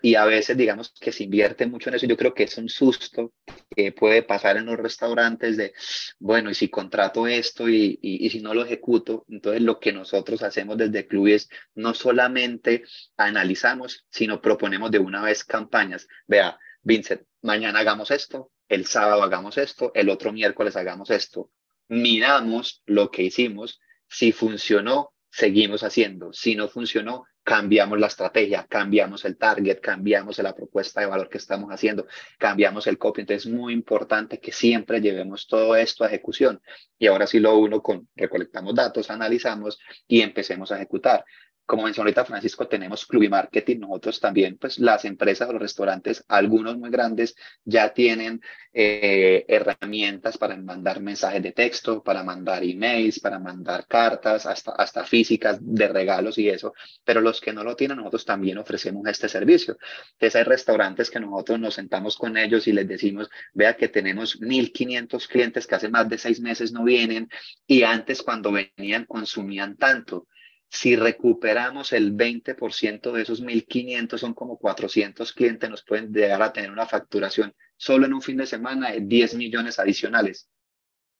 [0.00, 2.06] Y, a veces, digamos, que se invierte mucho en eso.
[2.06, 3.32] Yo creo que es un susto
[3.74, 5.74] que puede pasar en los restaurantes de,
[6.20, 10.44] bueno, y si contrato esto y, y, si no lo ejecuto, entonces lo que nosotros
[10.44, 12.84] hacemos desde Club es no solamente
[13.16, 16.06] analizamos, sino proponemos de una vez campañas.
[16.28, 21.50] Vea, Vincent, mañana hagamos esto, el sábado hagamos esto, el otro miércoles hagamos esto.
[21.88, 29.24] Miramos lo que hicimos, si funcionó, seguimos haciendo, si no funcionó, cambiamos la estrategia, cambiamos
[29.24, 32.06] el target, cambiamos la propuesta de valor que estamos haciendo,
[32.38, 33.22] cambiamos el copy.
[33.22, 36.60] Entonces es muy importante que siempre llevemos todo esto a ejecución.
[36.98, 41.24] Y ahora sí lo uno con recolectamos datos, analizamos y empecemos a ejecutar
[41.66, 43.78] como mencionó ahorita Francisco, tenemos Club y Marketing.
[43.80, 47.34] Nosotros también, pues las empresas o los restaurantes, algunos muy grandes,
[47.64, 48.40] ya tienen
[48.72, 55.04] eh, herramientas para mandar mensajes de texto, para mandar emails, para mandar cartas, hasta, hasta
[55.04, 56.74] físicas de regalos y eso.
[57.04, 59.76] Pero los que no lo tienen, nosotros también ofrecemos este servicio.
[60.12, 64.40] Entonces hay restaurantes que nosotros nos sentamos con ellos y les decimos, vea que tenemos
[64.40, 67.28] 1.500 clientes que hace más de seis meses no vienen
[67.66, 70.26] y antes cuando venían consumían tanto
[70.72, 76.54] si recuperamos el 20% de esos 1.500, son como 400 clientes, nos pueden llegar a
[76.54, 80.48] tener una facturación solo en un fin de semana de 10 millones adicionales.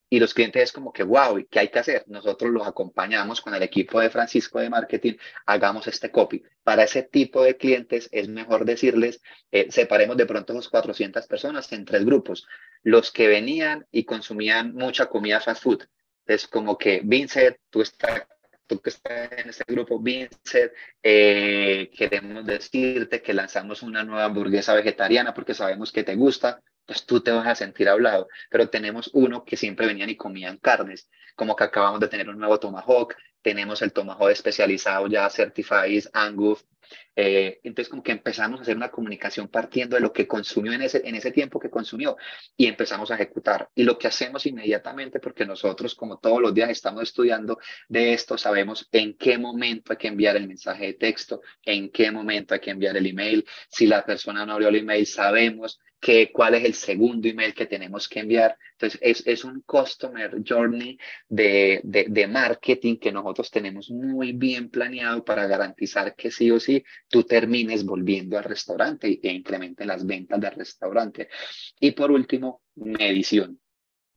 [0.09, 2.05] Y los clientes es como que, wow, ¿qué hay que hacer?
[2.07, 6.43] Nosotros los acompañamos con el equipo de Francisco de Marketing, hagamos este copy.
[6.63, 11.71] Para ese tipo de clientes es mejor decirles, eh, separemos de pronto los 400 personas
[11.73, 12.47] en tres grupos.
[12.83, 15.83] Los que venían y consumían mucha comida fast food.
[16.25, 18.23] Es como que, Vincent, tú estás
[18.67, 25.35] que estás en este grupo Vincent, eh, queremos decirte que lanzamos una nueva hamburguesa vegetariana
[25.35, 28.29] porque sabemos que te gusta, pues tú te vas a sentir hablado.
[28.51, 32.39] Pero tenemos uno que siempre venían y comían carnes, como que acabamos de tener un
[32.39, 36.65] nuevo Tomahawk, tenemos el Tomahawk especializado ya Certified Angus,
[37.15, 40.83] eh, entonces, como que empezamos a hacer una comunicación partiendo de lo que consumió en
[40.83, 42.17] ese, en ese tiempo que consumió
[42.57, 43.69] y empezamos a ejecutar.
[43.75, 48.39] Y lo que hacemos inmediatamente, porque nosotros, como todos los días estamos estudiando de esto,
[48.39, 52.61] sabemos en qué momento hay que enviar el mensaje de texto, en qué momento hay
[52.61, 53.45] que enviar el email.
[53.69, 57.67] Si la persona no abrió el email, sabemos que, cuál es el segundo email que
[57.67, 58.59] tenemos que enviar.
[58.73, 60.99] Entonces, es, es un customer journey
[61.29, 66.83] de, de, marketing que nosotros tenemos muy bien planeado para garantizar que sí o sí
[67.09, 71.29] tú termines volviendo al restaurante e incrementen las ventas del restaurante.
[71.79, 73.61] Y por último, medición.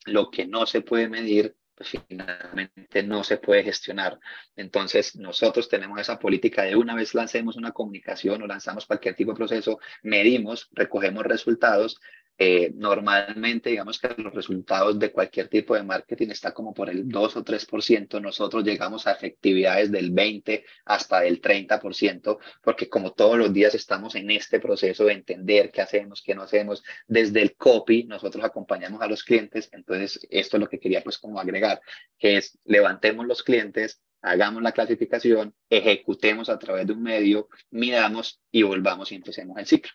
[0.05, 4.17] Lo que no se puede medir pues finalmente no se puede gestionar.
[4.55, 9.31] Entonces, nosotros tenemos esa política de una vez lancemos una comunicación o lanzamos cualquier tipo
[9.31, 11.99] de proceso, medimos, recogemos resultados,
[12.37, 17.07] eh, normalmente, digamos que los resultados de cualquier tipo de marketing está como por el
[17.07, 18.21] 2 o 3%.
[18.21, 24.15] Nosotros llegamos a efectividades del 20 hasta del 30%, porque como todos los días estamos
[24.15, 29.01] en este proceso de entender qué hacemos, qué no hacemos, desde el copy, nosotros acompañamos
[29.01, 29.69] a los clientes.
[29.71, 31.81] Entonces, esto es lo que quería pues como agregar,
[32.17, 38.41] que es levantemos los clientes, hagamos la clasificación, ejecutemos a través de un medio, miramos
[38.51, 39.91] y volvamos y empecemos el ciclo.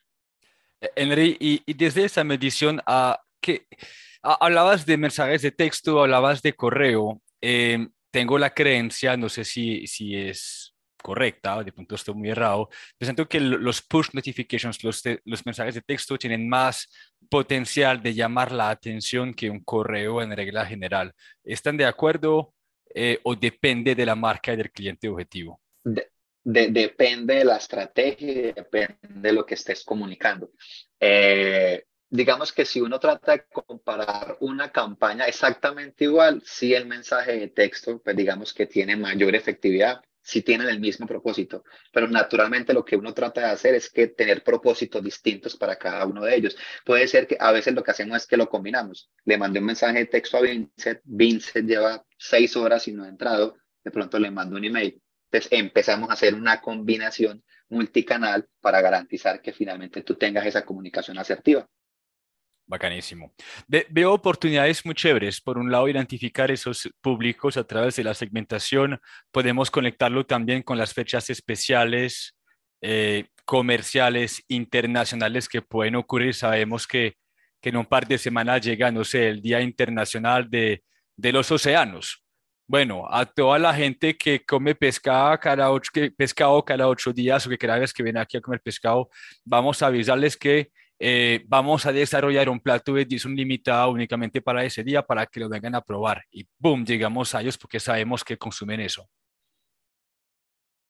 [0.97, 3.66] Henry, y, desde esa medición, a que
[4.22, 7.20] hablabas de mensajes de texto, hablabas de correo.
[7.41, 12.68] Em, tengo la creencia, no sé si, si es correcta, de pronto estoy muy errado,
[13.01, 16.89] siento que los push notifications, los, los mensajes de texto tienen más
[17.28, 21.12] potencial de llamar la atención que un correo en regla general.
[21.45, 22.53] ¿Están de acuerdo
[22.95, 25.61] eh, o depende de la marca y del cliente objetivo?
[26.43, 30.53] Depende de la estrategia depende de lo que estés comunicando.
[30.99, 37.38] Eh, digamos que si uno trata de comparar una campaña exactamente igual, si el mensaje
[37.38, 42.74] de texto, pues digamos que tiene mayor efectividad, si tienen el mismo propósito, pero naturalmente
[42.74, 46.36] lo que uno trata de hacer es que tener propósitos distintos para cada uno de
[46.36, 46.57] ellos.
[46.84, 49.11] Puede ser que a veces lo que hacemos es que lo combinamos.
[49.24, 53.09] Le mandé un mensaje de texto a Vincent, Vincent lleva seis horas y no ha
[53.09, 55.01] entrado, de pronto le mando un email.
[55.31, 61.18] Entonces empezamos a hacer una combinación multicanal para garantizar que finalmente tú tengas esa comunicación
[61.18, 61.68] asertiva.
[62.66, 63.35] Bacanísimo.
[63.66, 65.41] veo oportunidades muy chéveres.
[65.41, 69.01] Por un lado, identificar esos públicos a través de la segmentación.
[69.33, 72.37] Podemos conectarlo también con las fechas especiales,
[72.81, 76.33] eh, comerciales, internacionales que pueden ocurrir.
[76.33, 77.16] Sabemos que,
[77.61, 80.85] que, en un par de semanas llega, no sé, el Día Internacional de,
[81.16, 82.22] de los Océanos.
[82.71, 87.51] Bueno, a toda la gente que come pescado cada, ocho, pescado cada ocho días o
[87.51, 89.11] que cada vez que viene aquí a comer pescado,
[89.45, 94.64] vamos a avisarles que eh, vamos a desarrollar un plato de edición limitada únicamente para
[94.64, 96.23] ese día para que lo vengan a probar.
[96.31, 99.09] Y boom, llegamos a ellos porque sabemos que consumen eso.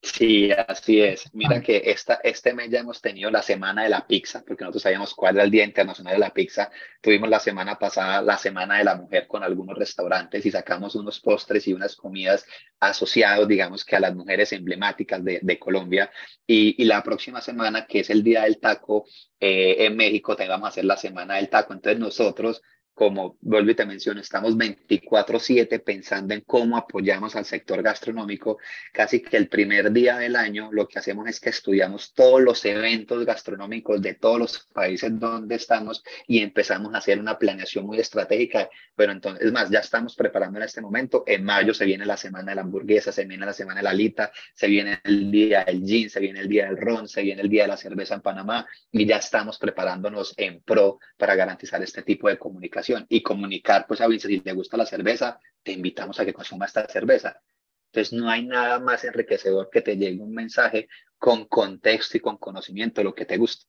[0.03, 1.29] Sí, así es.
[1.35, 4.83] Mira que esta, este mes ya hemos tenido la semana de la pizza, porque nosotros
[4.83, 6.71] sabíamos cuál era el Día Internacional de la Pizza.
[7.03, 11.21] Tuvimos la semana pasada la Semana de la Mujer con algunos restaurantes y sacamos unos
[11.21, 12.47] postres y unas comidas
[12.81, 16.11] asociados, digamos que a las mujeres emblemáticas de, de Colombia.
[16.47, 19.05] Y, y, la próxima semana, que es el Día del Taco
[19.39, 21.75] eh, en México, tengamos a hacer la Semana del Taco.
[21.75, 22.63] Entonces nosotros
[22.95, 28.59] como vuelvo y te menciono, estamos 24/7 pensando en cómo apoyamos al sector gastronómico.
[28.93, 32.63] Casi que el primer día del año lo que hacemos es que estudiamos todos los
[32.65, 37.99] eventos gastronómicos de todos los países donde estamos y empezamos a hacer una planeación muy
[37.99, 38.69] estratégica.
[38.95, 41.25] Pero entonces, es más, ya estamos preparando en este momento.
[41.27, 43.91] En mayo se viene la semana de la hamburguesa, se viene la semana de la
[43.91, 47.41] alita, se viene el día del gin, se viene el día del ron, se viene
[47.41, 51.83] el día de la cerveza en Panamá y ya estamos preparándonos en pro para garantizar
[51.83, 55.73] este tipo de comunicación y comunicar, pues a Vince, si te gusta la cerveza, te
[55.73, 57.41] invitamos a que consuma esta cerveza.
[57.87, 62.37] Entonces, no hay nada más enriquecedor que te llegue un mensaje con contexto y con
[62.37, 63.67] conocimiento de lo que te gusta.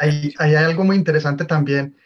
[0.00, 1.96] Hay, hay algo muy interesante también,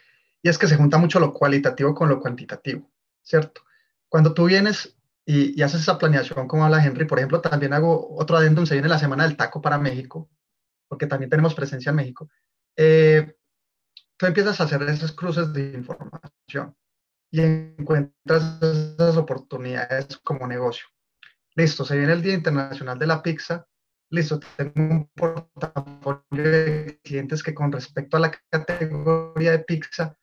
[0.41, 2.89] y es que se junta mucho lo cualitativo con lo cuantitativo,
[3.21, 3.61] ¿cierto?
[4.07, 4.95] Cuando tú vienes
[5.25, 8.75] y, y, haces esa planeación, como habla Henry, por ejemplo, también hago otro adendum, se
[8.75, 10.29] viene la semana del taco para México,
[10.87, 12.29] porque también tenemos presencia en México.
[12.75, 13.35] Eh,
[14.17, 16.75] tú empiezas a hacer esos cruces de información
[17.31, 20.85] y encuentras esas oportunidades como negocio.
[21.55, 23.65] Listo, se viene el Día Internacional de la Pizza.
[24.09, 30.15] Listo, tengo un portafolio de clientes que con respecto a la categoría de pizza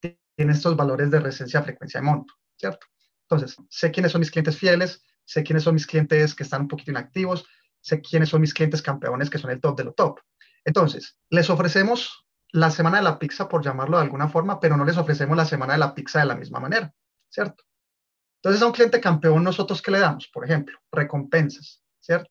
[0.00, 2.86] tiene estos valores de resistencia, frecuencia y monto, ¿cierto?
[3.22, 6.68] Entonces, sé quiénes son mis clientes fieles, sé quiénes son mis clientes que están un
[6.68, 7.46] poquito inactivos,
[7.80, 10.20] sé quiénes son mis clientes campeones que son el top de lo top.
[10.64, 12.25] Entonces, les ofrecemos
[12.56, 15.44] la semana de la pizza, por llamarlo de alguna forma, pero no les ofrecemos la
[15.44, 16.92] semana de la pizza de la misma manera,
[17.28, 17.64] ¿cierto?
[18.36, 20.28] Entonces a un cliente campeón, nosotros qué le damos?
[20.28, 22.30] Por ejemplo, recompensas, ¿cierto?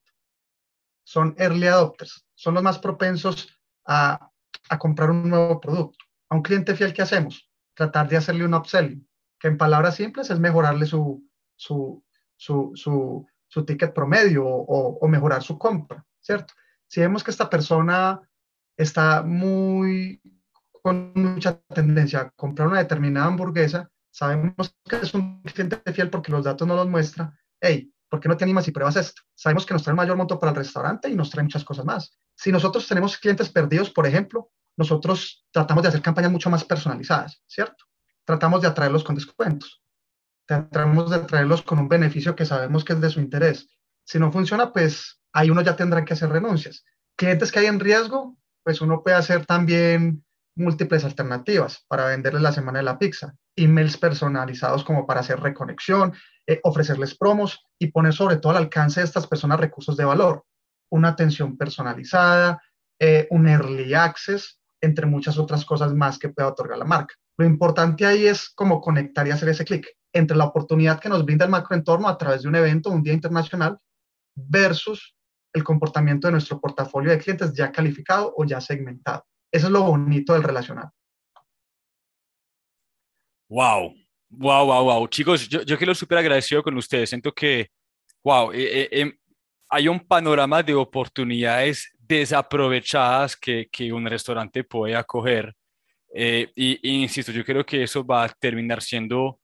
[1.03, 3.55] Son early adopters, son los más propensos
[3.86, 4.32] a,
[4.69, 6.03] a comprar un nuevo producto.
[6.30, 7.47] A un cliente fiel, ¿qué hacemos?
[7.76, 9.07] Tratar de hacerle un upselling,
[9.39, 11.23] que en palabras simples es mejorarle su,
[11.55, 12.03] su,
[12.36, 16.55] su, su, su ticket promedio o, o mejorar su compra, ¿cierto?
[16.88, 18.19] Si vemos que esta persona
[18.78, 20.21] está muy
[20.82, 26.32] con mucha tendencia a comprar una determinada hamburguesa, sabemos que es un cliente fiel porque
[26.32, 27.36] los datos no los muestra.
[27.59, 29.23] Hey, ¿por qué no te animas y pruebas esto?
[29.34, 31.86] Sabemos que nos trae el mayor monto para el restaurante y nos trae muchas cosas
[31.86, 32.15] más.
[32.36, 37.41] Si nosotros tenemos clientes perdidos, por ejemplo, nosotros tratamos de hacer campañas mucho más personalizadas,
[37.47, 37.86] ¿cierto?
[38.23, 39.82] Tratamos de atraerlos con descuentos.
[40.45, 43.67] Tratamos de atraerlos con un beneficio que sabemos que es de su interés.
[44.03, 46.86] Si no funciona, pues ahí uno ya tendrá que hacer renuncias.
[47.15, 52.51] Clientes que hay en riesgo, pues uno puede hacer también múltiples alternativas para venderles la
[52.51, 56.13] semana de la pizza, emails personalizados como para hacer reconexión,
[56.47, 60.45] eh, ofrecerles promos y poner sobre todo al alcance de estas personas recursos de valor,
[60.89, 62.59] una atención personalizada,
[62.99, 67.13] eh, un early access, entre muchas otras cosas más que pueda otorgar la marca.
[67.38, 71.24] Lo importante ahí es cómo conectar y hacer ese clic entre la oportunidad que nos
[71.24, 73.78] brinda el macroentorno a través de un evento, un día internacional,
[74.34, 75.14] versus
[75.56, 79.26] el comportamiento de nuestro portafolio de clientes ya calificado o ya segmentado.
[79.49, 80.89] Eso es lo bonito del relacional.
[83.47, 83.95] Wow,
[84.30, 85.08] wow, wow, wow.
[85.08, 87.10] Chicos, yo, yo quiero súper agradecido con ustedes.
[87.10, 87.70] Siento que,
[88.22, 89.14] wow, eh, eh, em,
[89.70, 95.56] hay un panorama de oportunidades desaprovechadas que, que un restaurante puede acoger.
[96.14, 99.39] Eh, y, y, insisto, yo creo que eso va a terminar siendo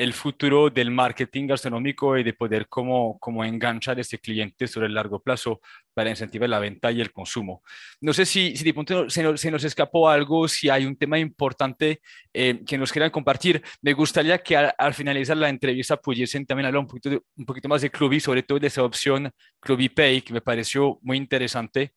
[0.00, 4.86] el futuro del marketing gastronómico y de poder cómo, cómo enganchar a este cliente sobre
[4.86, 5.60] el largo plazo
[5.92, 7.62] para incentivar la venta y el consumo.
[8.00, 10.96] No sé si, si de punto se nos, se nos, escapó algo, si hay un
[10.96, 12.00] tema importante
[12.32, 13.62] eh, que nos quieran compartir.
[13.82, 17.82] Me gustaría que al, finalizar la entrevista pudiesen también hablar un poquito, un poquito más
[17.82, 19.30] de Clubby, sobre todo de esa opción
[19.60, 21.92] Clubby Pay, que me pareció muy interesante.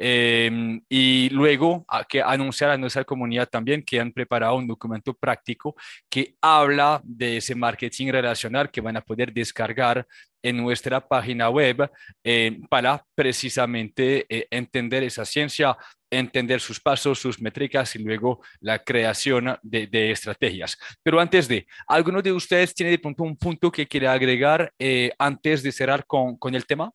[0.00, 5.12] Em, y luego a, que anunciar a nuestra comunidad también que han preparado un documento
[5.12, 5.74] práctico
[6.08, 10.06] que habla de ese marketing relacional que van a poder descargar
[10.40, 11.90] en nuestra página web
[12.22, 15.76] eh, para precisamente eh, entender esa ciencia,
[16.08, 20.78] entender sus pasos, sus métricas y luego la creación de, de estrategias.
[21.02, 25.10] Pero antes de, ¿alguno de ustedes tiene de pronto un punto que quiere agregar eh,
[25.18, 26.92] antes de cerrar con, con el tema?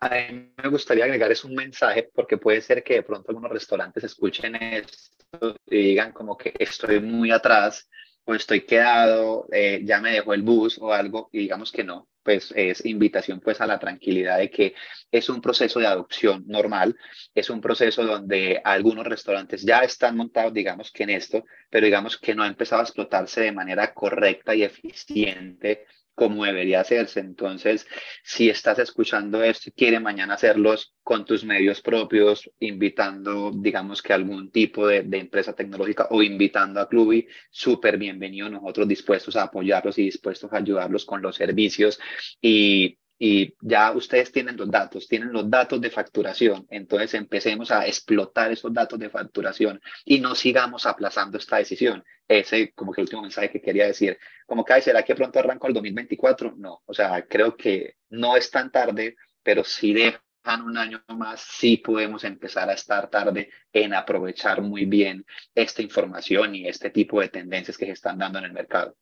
[0.00, 3.50] A mí me gustaría agregar es un mensaje porque puede ser que de pronto algunos
[3.50, 7.88] restaurantes escuchen esto y digan como que estoy muy atrás
[8.26, 12.08] o estoy quedado, eh, ya me dejó el bus o algo y digamos que no,
[12.22, 14.74] pues es invitación pues a la tranquilidad de que
[15.10, 16.96] es un proceso de adopción normal,
[17.34, 22.16] es un proceso donde algunos restaurantes ya están montados digamos que en esto, pero digamos
[22.18, 27.20] que no ha empezado a explotarse de manera correcta y eficiente como debería hacerse.
[27.20, 27.86] Entonces,
[28.22, 34.12] si estás escuchando esto y quieres mañana hacerlos con tus medios propios, invitando, digamos que
[34.12, 39.44] algún tipo de, de empresa tecnológica o invitando a Clubi, súper bienvenido, nosotros dispuestos a
[39.44, 41.98] apoyarlos y dispuestos a ayudarlos con los servicios
[42.40, 47.86] y y ya ustedes tienen los datos, tienen los datos de facturación, entonces empecemos a
[47.86, 52.04] explotar esos datos de facturación y no sigamos aplazando esta decisión.
[52.26, 55.66] Ese como que el último mensaje que quería decir, como que, ¿será que pronto arranco
[55.68, 56.54] el 2024?
[56.56, 61.40] No, o sea, creo que no es tan tarde, pero si dejan un año más,
[61.40, 67.20] sí podemos empezar a estar tarde en aprovechar muy bien esta información y este tipo
[67.20, 68.96] de tendencias que se están dando en el mercado.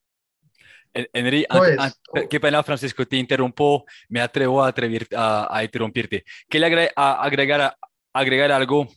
[0.95, 1.47] Henry,
[2.28, 6.24] qué pena, Francisco, te interrumpo, me atrevo a, atrevir, a, a interrumpirte.
[6.49, 6.66] Quería
[6.99, 7.76] agregar,
[8.12, 8.88] agregar algo.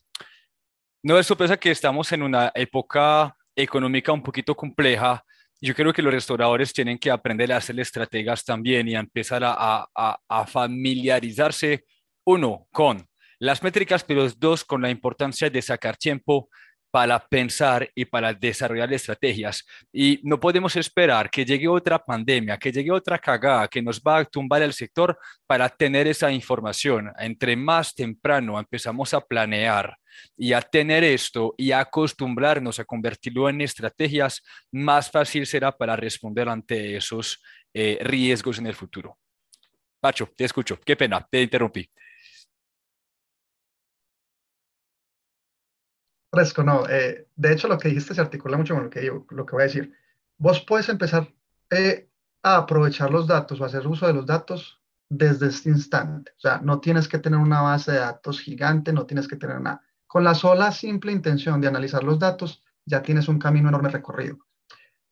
[1.04, 5.24] No es sorpresa que estamos en una época económica un poquito compleja.
[5.62, 9.43] Yo creo que los restauradores tienen que aprender a hacer estrategas también y a empezar
[9.43, 11.86] a, a, a familiarizarse,
[12.26, 13.08] uno, con
[13.39, 16.50] las métricas, pero dos, con la importancia de sacar tiempo
[16.96, 19.66] para pensar y para desarrollar estrategias.
[19.91, 24.20] Y no podemos esperar que llegue otra pandemia, que llegue otra cagada que nos va
[24.20, 27.12] a tumbar el sector para tener esa información.
[27.20, 29.98] Entre más temprano empezamos a planear
[30.38, 34.41] y a tener esto y a acostumbrarnos a convertirlo en estrategias,
[34.72, 37.43] más fácil será para responder ante esos
[37.74, 39.18] eh, riesgos en el futuro.
[40.00, 40.80] Pacho, te escucho.
[40.80, 41.89] Qué pena, te interrumpí.
[46.36, 46.88] Fresco, no.
[46.88, 49.61] Eh, de hecho, lo que dijiste se articula mucho con lo que, lo que voy
[49.61, 49.93] a decir.
[50.38, 51.33] Vos puedes empezar
[51.69, 52.09] eh,
[52.43, 56.31] a aprovechar los datos o hacer uso de los datos desde este instante.
[56.38, 59.61] O sea, no tienes que tener una base de datos gigante, no tienes que tener
[59.61, 59.81] nada.
[60.07, 64.38] Con la sola simple intención de analizar los datos, ya tienes un camino enorme recorrido.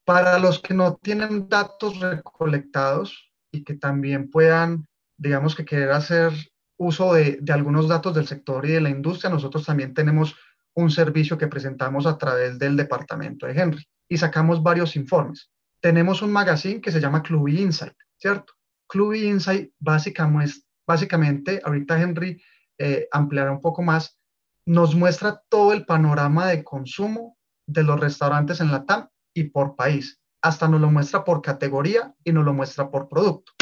[0.05, 6.33] Para los que no tienen datos recolectados y que también puedan, digamos que querer hacer
[6.77, 10.35] uso de, de algunos datos del sector y de la industria, nosotros también tenemos
[10.75, 15.49] un servicio que presentamos a través del departamento de Henry y sacamos varios informes.
[15.79, 18.53] Tenemos un magazine que se llama Cluby Insight, ¿cierto?
[18.87, 22.41] Cluby Insight básicamente, básicamente ahorita Henry
[22.77, 24.17] eh, ampliará un poco más,
[24.65, 29.75] nos muestra todo el panorama de consumo de los restaurantes en la TAM y por
[29.75, 30.19] país.
[30.41, 33.53] Hasta nos lo muestra por categoría y nos lo muestra por producto.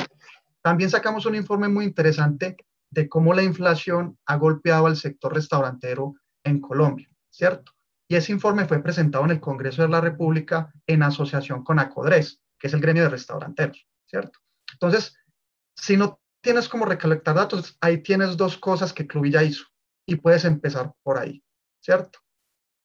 [0.61, 2.57] También sacamos un informe muy interesante
[2.91, 7.73] de cómo la inflación ha golpeado al sector restaurantero en Colombia, ¿cierto?
[8.07, 12.41] Y ese informe fue presentado en el Congreso de la República en asociación con ACODRES,
[12.59, 14.39] que es el gremio de restauranteros, ¿cierto?
[14.73, 15.15] Entonces,
[15.75, 19.65] si no tienes como recolectar datos, ahí tienes dos cosas que Club ya hizo
[20.05, 21.43] y puedes empezar por ahí,
[21.79, 22.19] ¿cierto?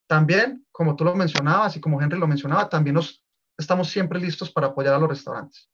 [0.06, 3.24] También, como tú lo mencionabas y como Henry lo mencionaba, también nos,
[3.58, 5.68] estamos siempre listos para apoyar a los restaurantes.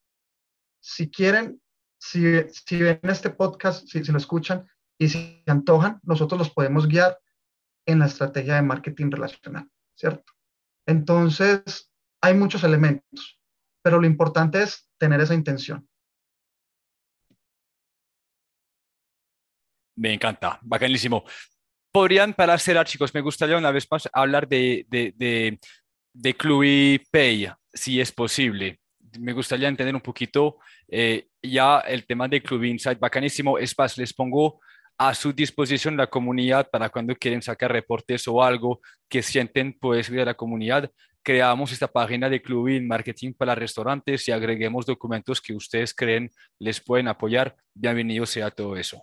[0.80, 1.60] Si quieren,
[1.98, 4.66] si, si ven este podcast, si, si lo escuchan
[4.98, 7.18] y si se antojan, nosotros los podemos guiar
[7.86, 10.32] en la estrategia de marketing relacional, ¿cierto?
[10.86, 13.40] Entonces, hay muchos elementos,
[13.82, 15.88] pero lo importante es tener esa intención.
[19.96, 21.24] Me encanta, bacanísimo.
[21.92, 25.60] Podrían, para cerrar, chicos, me gustaría una vez más hablar de, de, de,
[26.12, 28.80] de Pay, si es posible.
[29.18, 30.58] Me gustaría entender un poquito
[30.88, 33.58] eh, ya el tema de Club Insight, bacanísimo.
[33.58, 34.60] Es más, les pongo
[35.08, 40.08] a su disposición la comunidad para cuando quieren sacar reportes o algo que sienten pues
[40.08, 40.92] de la comunidad.
[41.24, 46.30] Creamos esta página de Club In Marketing para restaurantes y agreguemos documentos que ustedes creen
[46.60, 47.56] les pueden apoyar.
[47.74, 49.02] Bienvenido sea todo eso.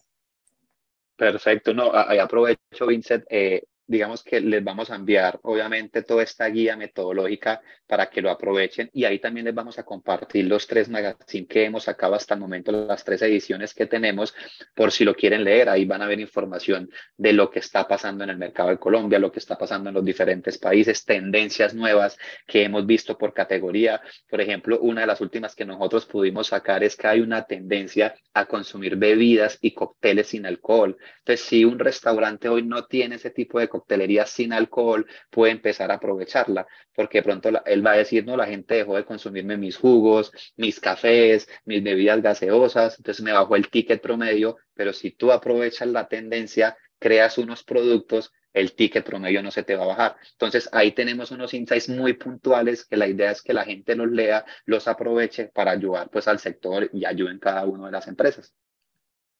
[1.17, 6.77] Perfecto, no, aprovecho, Vincent, eh, digamos que les vamos a enviar obviamente toda esta guía
[6.77, 11.49] metodológica para que lo aprovechen y ahí también les vamos a compartir los tres magazines
[11.49, 14.35] que hemos sacado hasta el momento, las tres ediciones que tenemos,
[14.75, 16.87] por si lo quieren leer, ahí van a ver información
[17.17, 19.95] de lo que está pasando en el mercado de Colombia, lo que está pasando en
[19.95, 22.15] los diferentes países, tendencias nuevas
[22.45, 24.01] que hemos visto por categoría.
[24.29, 28.13] Por ejemplo, una de las últimas que nosotros pudimos sacar es que hay una tendencia
[28.35, 30.95] a consumir bebidas y cócteles sin alcohol.
[31.19, 35.91] Entonces, si un restaurante hoy no tiene ese tipo de coctelería sin alcohol puede empezar
[35.91, 39.77] a aprovecharla, porque pronto él va a decir, no, la gente dejó de consumirme mis
[39.77, 45.31] jugos, mis cafés, mis bebidas gaseosas, entonces me bajó el ticket promedio, pero si tú
[45.31, 50.15] aprovechas la tendencia, creas unos productos, el ticket promedio no se te va a bajar.
[50.31, 54.11] Entonces ahí tenemos unos insights muy puntuales que la idea es que la gente los
[54.11, 58.53] lea, los aproveche para ayudar pues al sector y ayuden cada una de las empresas.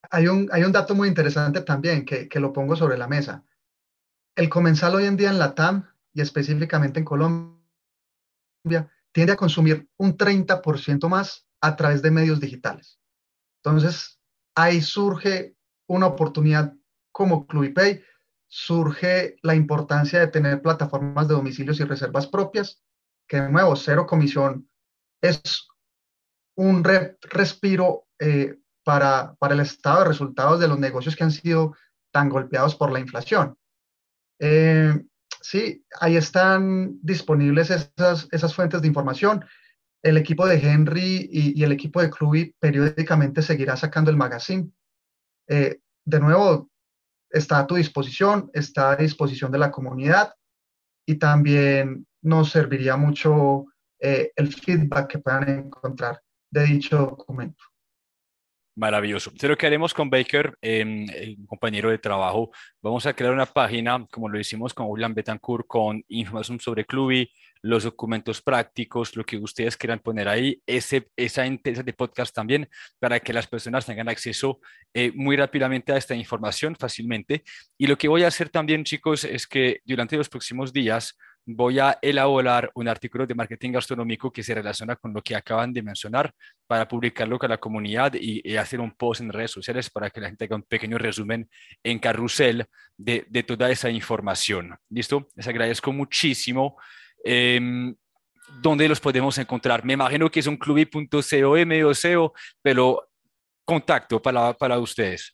[0.10, 3.44] Hay un, hay un dato muy interesante también que, que lo pongo sobre la mesa
[4.40, 7.60] el comensal hoy en día en la TAM y específicamente en Colombia
[9.12, 13.02] tiende a consumir un 30% más a través de medios digitales.
[13.58, 14.18] Entonces,
[14.56, 15.58] ahí surge
[15.90, 16.74] una oportunidad
[17.12, 18.02] como Clubipay,
[18.48, 22.82] surge la importancia de tener plataformas de domicilios y reservas propias,
[23.28, 24.70] que de nuevo, cero comisión
[25.22, 25.68] es
[26.56, 31.76] un respiro eh, para, para el estado de resultados de los negocios que han sido
[32.14, 33.58] tan golpeados por la inflación.
[34.40, 34.94] Eh,
[35.42, 39.46] sí, ahí están disponibles esas, esas fuentes de información.
[40.02, 44.72] El equipo de Henry y, el equipo de Cluby periódicamente seguirá sacando el magazine.
[45.48, 46.70] Eh, de nuevo,
[47.30, 50.34] está a tu disposición, está a disposición de la comunidad
[51.06, 53.66] y también nos serviría mucho
[54.00, 57.64] eh, el feedback que puedan encontrar de dicho documento.
[58.80, 59.30] Maravilloso.
[59.32, 62.50] Entonces, lo que haremos con Baker, eh, el compañero de trabajo,
[62.82, 67.30] vamos a crear una página, como lo hicimos con William Betancourt, con información sobre Cluby,
[67.62, 72.70] los documentos prácticos, lo que ustedes quieran poner ahí, ese, esa intensa de podcast también,
[73.00, 74.62] para que las personas tengan acceso
[74.94, 77.44] eh, muy rápidamente a esta información fácilmente.
[77.78, 81.18] Y lo que voy a hacer también, chicos, es que durante los próximos días
[81.56, 85.74] voy a elaborar un artículo de marketing gastronómico que se relaciona con lo que acaban
[85.74, 86.32] de mencionar
[86.68, 90.28] para publicarlo con la comunidad y, hacer un post en redes sociales para que la
[90.28, 91.50] gente haga un pequeño resumen
[91.84, 92.66] en carrusel
[92.98, 94.78] de, de toda esa información.
[94.90, 95.28] ¿Listo?
[95.36, 96.78] Les agradezco muchísimo.
[97.24, 97.94] Eh,
[98.62, 99.84] ¿Dónde los podemos encontrar?
[99.86, 101.14] Me imagino que es un clubi.com
[101.86, 103.10] o SEO, pero
[103.66, 105.32] contacto para, para ustedes.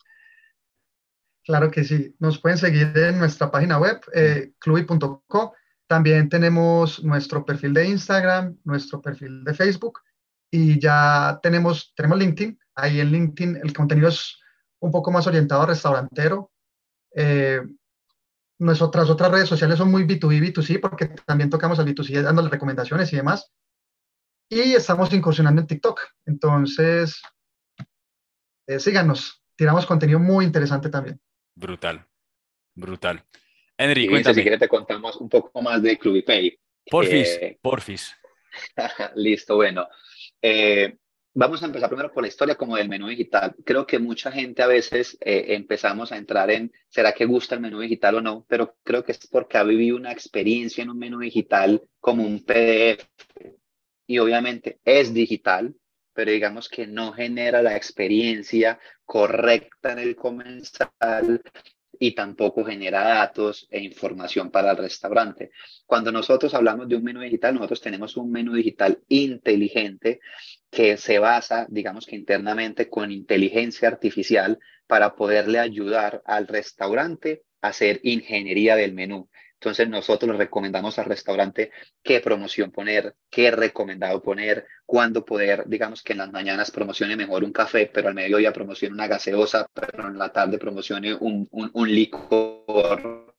[1.44, 2.16] Claro que sí.
[2.20, 5.54] Nos pueden seguir en nuestra página web, eh, clubi.co
[5.88, 10.02] también tenemos nuestro perfil de Instagram, nuestro perfil de Facebook
[10.52, 12.60] y ya tenemos, tenemos LinkedIn.
[12.76, 14.40] Ahí en LinkedIn el contenido es
[14.80, 16.52] un poco más orientado a restaurantero.
[17.14, 17.62] Eh,
[18.60, 23.12] nuestras otras redes sociales son muy B2B, B2C, porque también tocamos al B2C dándole recomendaciones
[23.14, 23.52] y demás.
[24.50, 26.00] Y estamos incursionando en TikTok.
[26.26, 27.22] Entonces,
[28.68, 29.44] eh, síganos.
[29.56, 31.20] Tiramos contenido muy interesante también.
[31.56, 32.06] Brutal,
[32.76, 33.26] brutal.
[33.78, 34.36] Henry, cuéntame.
[34.36, 36.58] Si quieres te contamos un poco más de Clubipay.
[36.90, 38.16] Porfis, eh, porfis.
[39.16, 39.88] Listo, bueno.
[40.42, 40.98] Eh,
[41.34, 43.56] vamos a empezar primero por la historia como del menú digital.
[43.66, 47.62] Creo que mucha gente a veces eh, empezamos a entrar en, ¿será que gusta el
[47.62, 48.46] menú digital o no?
[48.48, 52.44] Pero creo que es porque ha vivido una experiencia en un menú digital como un
[52.44, 53.06] PDF.
[54.08, 55.76] Y obviamente es digital,
[56.14, 61.42] pero digamos que no genera la experiencia correcta en el comensal
[62.00, 65.52] y tampoco genera datos e información para el restaurante.
[65.86, 70.20] Cuando nosotros hablamos de un menú digital, nosotros tenemos un menú digital inteligente
[70.70, 77.70] que se basa, digamos que internamente, con inteligencia artificial para poderle ayudar al restaurante a
[77.70, 79.30] hacer ingeniería del menú.
[79.66, 81.72] Entonces nosotros le recomendamos al restaurante
[82.04, 87.44] qué promoción poner, qué recomendado poner, cuándo poder, digamos que en las mañanas promocione mejor
[87.44, 91.90] un café, pero al mediodía promocione una gaseosa, pero en la tarde promocione un, un
[91.90, 93.34] licor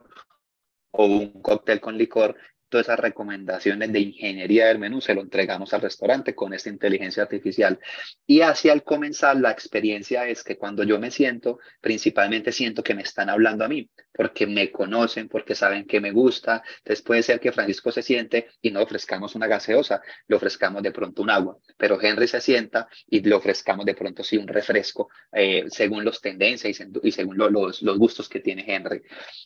[0.91, 2.37] o un cóctel con licor
[2.69, 7.23] todas esas recomendaciones de ingeniería del menú se lo entregamos al restaurante con esta inteligencia
[7.23, 7.79] artificial.
[8.27, 12.95] Y hacia el comenzar, la experiencia es que cuando yo me siento, principalmente siento que
[12.95, 16.63] me están hablando a mí, porque me conocen, porque saben que me gusta.
[16.79, 20.91] Entonces puede ser que Francisco se siente y no ofrezcamos una gaseosa, le ofrezcamos de
[20.91, 25.09] pronto un agua, pero Henry se sienta y le ofrezcamos de pronto sí un refresco,
[25.33, 29.03] eh, según los tendencias y, según los, los gustos que tiene Henry.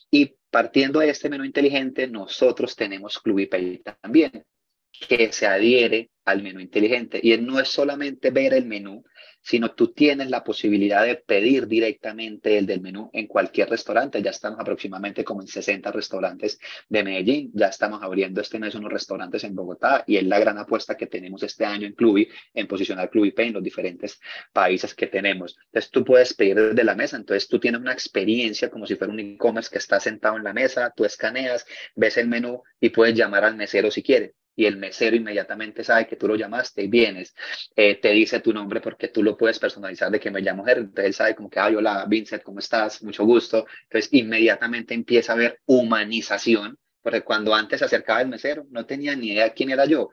[0.09, 4.45] Y partiendo de este menú inteligente, nosotros tenemos Club Pay también,
[4.91, 7.19] que se adhiere al menú inteligente.
[7.23, 9.03] Y no es solamente ver el menú,
[9.41, 14.21] sino tú tienes la posibilidad de pedir directamente el del menú en cualquier restaurante.
[14.21, 16.59] Ya estamos aproximadamente como en 60 restaurantes
[16.89, 17.51] de Medellín.
[17.53, 21.07] Ya estamos abriendo este mes unos restaurantes en Bogotá y es la gran apuesta que
[21.07, 24.19] tenemos este año en Clubi, en posicionar Club Pay en los diferentes
[24.53, 25.57] países que tenemos.
[25.65, 27.17] Entonces tú puedes pedir desde la mesa.
[27.17, 30.53] Entonces tú tienes una experiencia como si fuera un e-commerce que está sentado en la
[30.53, 31.65] mesa, tú escaneas,
[31.95, 36.05] ves el menú y puedes llamar al mesero si quieres y el mesero inmediatamente sabe
[36.05, 37.33] que tú lo llamaste y vienes,
[37.75, 40.83] eh, te dice tu nombre porque tú lo puedes personalizar de que me llamo Henry,
[40.83, 43.01] entonces sabe como que, hola, Vincent, ¿cómo estás?
[43.01, 43.65] Mucho gusto.
[43.85, 49.15] Entonces inmediatamente empieza a haber humanización, porque cuando antes se acercaba el mesero no tenía
[49.15, 50.11] ni idea quién era yo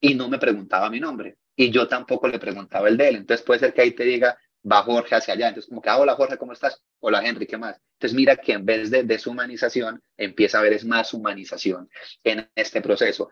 [0.00, 3.16] y no me preguntaba mi nombre y yo tampoco le preguntaba el de él.
[3.16, 5.48] Entonces puede ser que ahí te diga, va Jorge hacia allá.
[5.48, 6.82] Entonces, como que, ah, hola Jorge, ¿cómo estás?
[7.00, 7.78] Hola Henry, ¿qué más?
[7.98, 11.90] Entonces, mira que en vez de deshumanización, empieza a haber es más humanización
[12.24, 13.30] en este proceso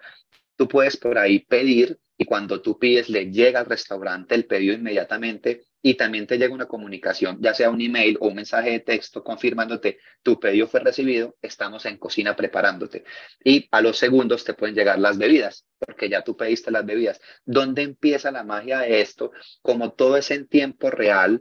[0.59, 4.74] tú puedes por ahí pedir y cuando tú pides le llega al restaurante el pedido
[4.74, 8.80] inmediatamente y también te llega una comunicación, ya sea un email o un mensaje de
[8.80, 13.05] texto confirmándote tu pedido fue recibido, estamos en cocina preparándote.
[13.44, 17.20] Y a los segundos te pueden llegar las bebidas, porque ya tú pediste las bebidas.
[17.44, 19.30] ¿Dónde empieza la magia de esto?
[19.62, 21.40] Como todo es en tiempo real,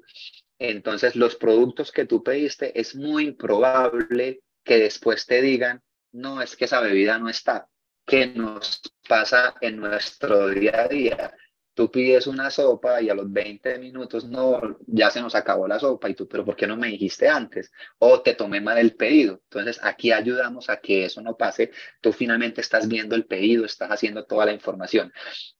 [0.60, 5.82] entonces los productos que tú pediste es muy probable que después te digan,
[6.12, 7.68] no, es que esa bebida no está
[8.08, 11.34] que nos pasa en nuestro día a día.
[11.74, 15.78] Tú pides una sopa y a los 20 minutos no, ya se nos acabó la
[15.78, 17.72] sopa y tú, pero ¿por qué no me dijiste antes?
[18.00, 19.42] O te tomé mal el pedido.
[19.44, 21.70] Entonces aquí ayudamos a que eso no pase.
[22.02, 25.12] Tú finalmente estás viendo el pedido, estás haciendo toda la información.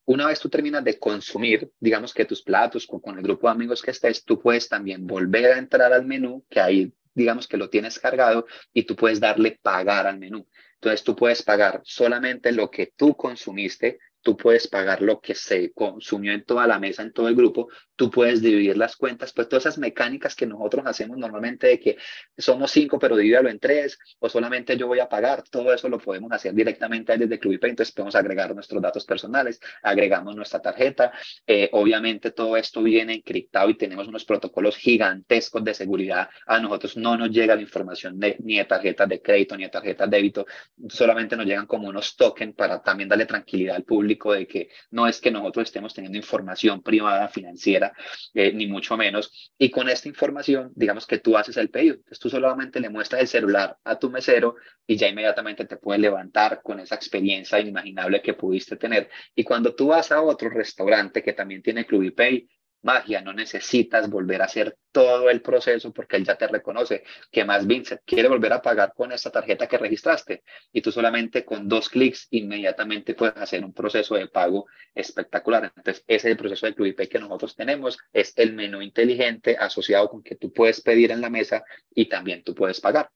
[0.06, 3.82] Una vez tú terminas de consumir, digamos que tus platos con, el grupo de amigos
[3.82, 7.70] que estés, tú puedes también volver a entrar al menú, que ahí digamos que lo
[7.70, 10.48] tienes cargado y tú puedes darle pagar al menú.
[10.82, 15.72] Entonces tú puedes pagar solamente lo que tú consumiste, tú puedes pagar lo que se
[15.72, 19.48] consumió en toda la mesa, en todo el grupo, tú puedes dividir las cuentas, pues
[19.48, 21.98] todas esas mecánicas que nosotros hacemos normalmente de que
[22.38, 25.98] somos cinco, pero divídalo en tres, o solamente yo voy a pagar, todo eso lo
[25.98, 31.12] podemos hacer directamente desde ClubIP, entonces podemos agregar nuestros datos personales, agregamos nuestra tarjeta,
[31.46, 36.98] eh, obviamente todo esto viene encriptado y tenemos unos protocolos gigantescos de seguridad, a nosotros
[36.98, 40.46] no nos llega la información ni de tarjetas de crédito ni de tarjetas de débito,
[40.90, 45.08] solamente nos llegan como unos tokens para también darle tranquilidad al público de que no
[45.08, 47.94] es que nosotros estemos teniendo información privada financiera,
[48.34, 49.52] eh, ni mucho menos.
[49.58, 51.96] Y con esta información, digamos que tú haces el pedido.
[51.96, 54.56] Entonces tú solamente le muestras el celular a tu mesero
[54.86, 59.10] y ya inmediatamente te puede levantar con esa experiencia inimaginable que pudiste tener.
[59.36, 62.48] Y cuando tú vas a otro restaurante que también tiene Club Pay,
[62.88, 67.44] magia, no necesitas volver a hacer todo el proceso porque él ya te reconoce que
[67.44, 70.42] más Vincent quiere volver a pagar con esta tarjeta que registraste
[70.72, 75.66] y tú solamente con dos clics inmediatamente puedes hacer un proceso de pago espectacular.
[75.66, 80.10] Entonces, ese es el proceso de Club que nosotros tenemos, es el menú inteligente asociado
[80.10, 83.10] con que tú puedes pedir en la mesa y también tú puedes pagar.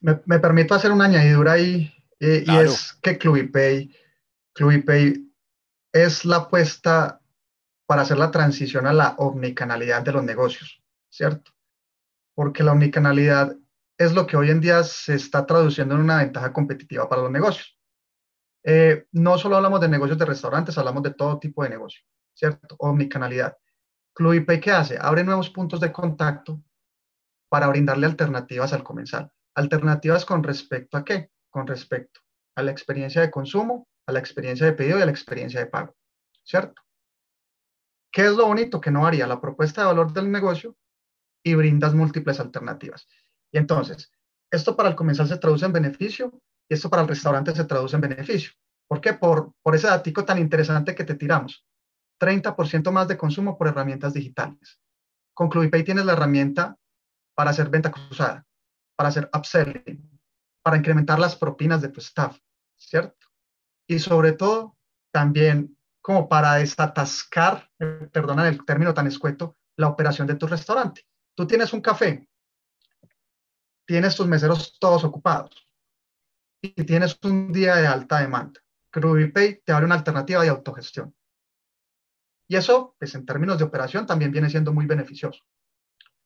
[0.00, 1.90] Me, permito hacer una añadidura ahí
[2.20, 3.90] eh, y es que Clubipay,
[4.52, 5.32] Clubipay
[5.92, 7.21] es la apuesta
[7.92, 11.52] para hacer la transición a la omnicanalidad de los negocios, ¿cierto?
[12.34, 13.54] Porque la omnicanalidad
[13.98, 17.30] es lo que hoy en día se está traduciendo en una ventaja competitiva para los
[17.30, 17.78] negocios.
[18.64, 22.00] Eh, no solo hablamos de negocios de restaurantes, hablamos de todo tipo de negocio,
[22.32, 22.76] ¿cierto?
[22.78, 23.58] Omnicanalidad.
[24.14, 24.96] Club ¿qué hace?
[24.98, 26.64] Abre nuevos puntos de contacto
[27.50, 29.30] para brindarle alternativas al comensal.
[29.54, 31.30] Alternativas con respecto a qué?
[31.50, 32.20] Con respecto
[32.54, 35.66] a la experiencia de consumo, a la experiencia de pedido y a la experiencia de
[35.66, 35.94] pago,
[36.42, 36.80] ¿cierto?
[38.12, 38.80] ¿Qué es lo bonito?
[38.80, 40.76] Que no varía la propuesta de valor del negocio
[41.42, 43.08] y brindas múltiples alternativas.
[43.50, 44.12] Y entonces,
[44.50, 47.96] esto para el comensal se traduce en beneficio y esto para el restaurante se traduce
[47.96, 48.52] en beneficio.
[48.86, 49.14] ¿Por qué?
[49.14, 51.64] Por, por ese datico tan interesante que te tiramos.
[52.20, 54.78] 30% más de consumo por herramientas digitales.
[55.34, 56.76] Con Clubipay tienes la herramienta
[57.34, 58.46] para hacer venta cruzada,
[58.94, 60.20] para hacer upselling,
[60.62, 62.38] para incrementar las propinas de tu staff,
[62.76, 63.26] ¿cierto?
[63.88, 64.76] Y sobre todo,
[65.10, 71.06] también como para desatascar, eh, perdona el término tan escueto, la operación de tu restaurante.
[71.34, 72.28] Tú tienes un café,
[73.86, 75.66] tienes tus meseros todos ocupados.
[76.64, 78.60] y tienes un día de alta demanda.
[78.92, 81.12] Pay te abre una alternativa de autogestión.
[82.46, 85.42] Y eso, pues en términos de operación, también viene siendo muy beneficioso.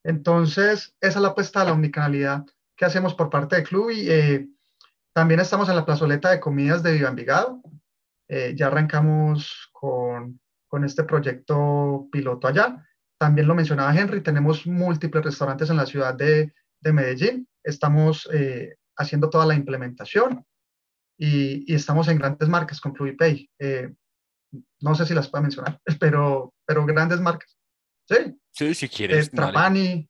[0.04, 2.44] Entonces, esa es la apuesta a la omnicanalidad
[2.76, 4.48] que hacemos por parte del club y eh,
[5.14, 7.62] también estamos en la plazoleta de comidas de Viva Envigado.
[8.28, 12.84] Eh, ya arrancamos con, con este proyecto piloto allá.
[13.18, 17.48] También lo mencionaba Henry, tenemos múltiples restaurantes en la ciudad de, de Medellín.
[17.62, 20.44] Estamos eh, haciendo toda la implementación
[21.18, 23.48] y, y, estamos en grandes marcas con Pluvipay.
[23.58, 23.92] Eh,
[24.80, 27.56] no sé si las puedo mencionar, pero, pero grandes marcas.
[28.08, 29.28] Sí, sí si quieres.
[29.28, 30.08] Eh, Trapani,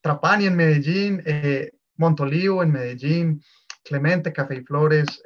[0.00, 3.42] Trapani en Medellín, eh, Montolivo en Medellín,
[3.84, 5.22] Clemente, Café y Flores.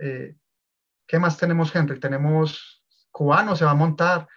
[1.07, 2.01] ¿Qué más tenemos, Henry?
[2.01, 4.29] Tenemos Cubano, se va a montar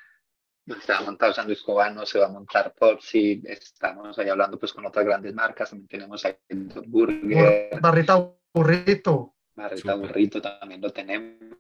[0.82, 4.74] se va a montar Sándwich Cubano, se va a montar Popsi, estamos ahí hablando pues
[4.74, 6.36] con otras grandes marcas, también tenemos ahí
[6.88, 7.80] Burger.
[7.82, 9.36] Barrita Burrito.
[9.56, 11.58] Barrita Burrito también lo tenemos.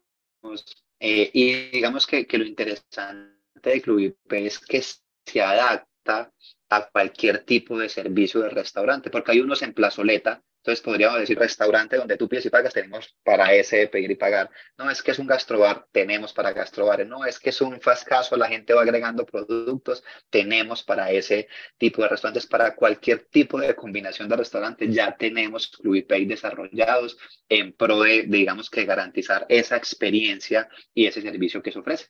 [1.00, 6.32] Eh, y digamos que, que, lo interesante de Club IP es que se adapta
[6.70, 11.40] a cualquier tipo de servicio de restaurante, porque hay unos en plazoleta entonces podríamos decir
[11.40, 14.50] restaurante donde tú pides y pagas, tenemos para ese pedir y pagar.
[14.78, 17.06] No es que es un gastrobar, tenemos para gastrobar.
[17.08, 21.48] No es que es un fast casual, la gente va agregando productos, tenemos para ese
[21.78, 22.46] tipo de restaurantes.
[22.46, 27.18] Para cualquier tipo de combinación de restaurante ya tenemos Clubipay desarrollados
[27.48, 32.08] en pro de, digamos que garantizar esa experiencia y ese servicio que se ofrece.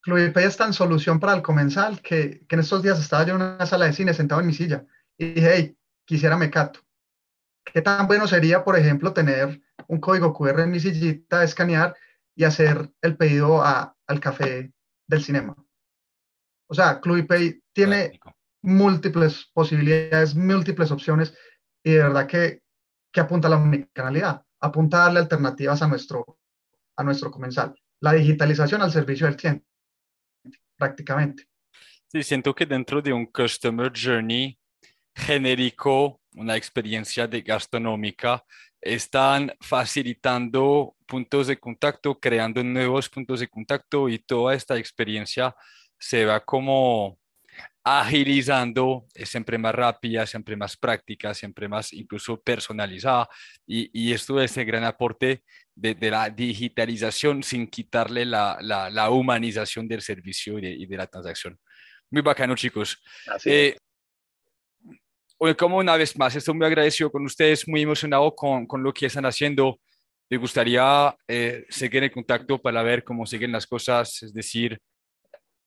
[0.00, 3.42] Clubipay es tan solución para el comensal que, que en estos días estaba yo en
[3.42, 4.84] una sala de cine sentado en mi silla
[5.18, 6.80] y dije, hey, quisiera mecato
[7.64, 11.96] ¿Qué tan bueno sería, por ejemplo, tener un código QR en mi sillita, escanear
[12.34, 14.72] y hacer el pedido al café
[15.06, 15.56] del cinema?
[16.68, 18.18] O sea, Clubipay tiene
[18.62, 21.36] múltiples posibilidades, múltiples opciones
[21.84, 22.62] y de verdad que,
[23.12, 26.38] que apunta a la omnicanalidad, apunta a darle alternativas a nuestro,
[26.96, 27.74] a nuestro comensal.
[28.00, 29.66] La digitalización al servicio del cliente,
[30.76, 31.46] prácticamente.
[32.08, 34.58] Sí, siento que dentro de un Customer Journey
[35.14, 38.44] genérico una experiencia de gastronómica,
[38.80, 45.54] están facilitando puntos de contacto, creando nuevos puntos de contacto y toda esta experiencia
[45.98, 47.18] se va como
[47.84, 53.28] agilizando, es siempre más rápida, siempre más práctica, siempre más incluso personalizada
[53.66, 55.42] y, y esto es el gran aporte
[55.74, 60.86] de, de la digitalización sin quitarle la, la, la humanización del servicio y de, y
[60.86, 61.58] de, la transacción.
[62.10, 63.02] Muy bacano chicos.
[63.44, 63.76] Eh,
[65.56, 69.06] como una vez más, estoy muy agradecido con ustedes, muy emocionado con, con lo que
[69.06, 69.80] están haciendo.
[70.30, 74.78] Me gustaría eh, seguir en contacto para ver cómo siguen las cosas, es decir,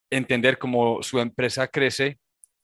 [0.09, 2.17] entender cómo su empresa crece.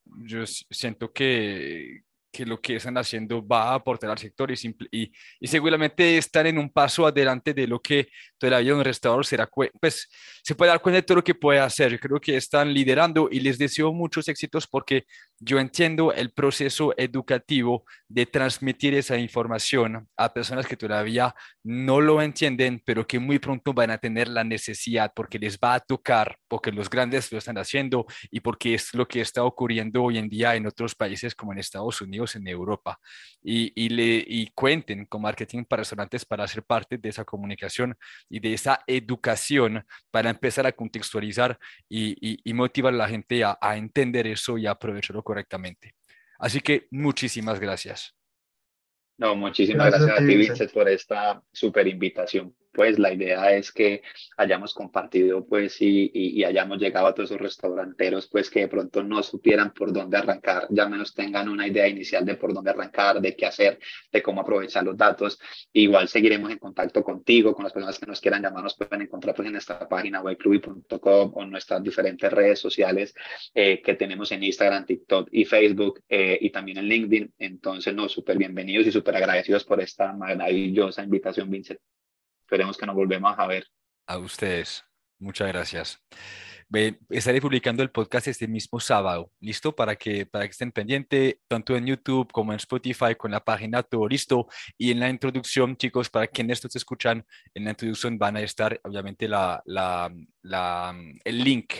[0.05, 2.01] Yo siento que,
[2.31, 4.55] que lo que están haciendo va a aportar al sector y,
[4.91, 8.07] y, y, seguramente están en un paso adelante de lo que
[8.41, 9.47] todavía un restaurador será,
[9.79, 10.09] pues
[10.43, 11.91] se puede dar cuenta de todo lo que puede hacer.
[11.91, 15.05] Yo creo que están liderando y les deseo muchos éxitos porque
[15.39, 22.21] yo entiendo el proceso educativo de transmitir esa información a personas que todavía no lo
[22.21, 26.37] entienden, pero que muy pronto van a tener la necesidad porque les va a tocar,
[26.47, 30.29] porque los grandes lo están haciendo y porque es lo que está ocurriendo hoy en
[30.29, 32.99] día en otros países como en Estados Unidos, en Europa.
[33.43, 37.95] Y, y le, y cuenten con marketing para restaurantes para ser parte de esa comunicación
[38.31, 41.59] y de esa educación para empezar a contextualizar
[41.89, 45.93] y, y motivar a la gente a, a entender eso y a aprovecharlo correctamente.
[46.39, 48.15] Así que muchísimas gracias.
[49.17, 54.01] No, muchísimas gracias, a ti, Vincent, por esta súper invitación pues la idea es que
[54.37, 59.03] hayamos compartido pues y, y, hayamos llegado a todos esos restauranteros pues que de pronto
[59.03, 63.21] no supieran por dónde arrancar, ya menos tengan una idea inicial de por dónde arrancar,
[63.21, 63.79] de qué hacer,
[64.11, 65.39] de cómo aprovechar los datos.
[65.73, 69.35] Igual seguiremos en contacto contigo, con las personas que nos quieran llamar, nos pueden encontrar
[69.35, 73.13] pues en nuestra página webclubi.com o en nuestras diferentes redes sociales
[73.53, 77.33] eh, que tenemos en Instagram, TikTok y Facebook eh, y también en LinkedIn.
[77.39, 81.79] Entonces, no, súper bienvenidos y súper agradecidos por esta maravillosa invitación, Vincent
[82.51, 83.65] esperemos que nos volvemos a ver.
[84.07, 84.83] A ustedes,
[85.19, 86.03] muchas gracias.
[87.09, 89.73] Estaré publicando el podcast este mismo sábado, ¿listo?
[89.73, 93.83] Para que, para que estén pendientes, tanto en YouTube como en Spotify, con la página
[93.83, 94.47] todo listo.
[94.77, 98.77] Y en la introducción, chicos, para quienes estos escuchan, en la introducción van a estar,
[98.83, 101.73] obviamente, la, la, la, el link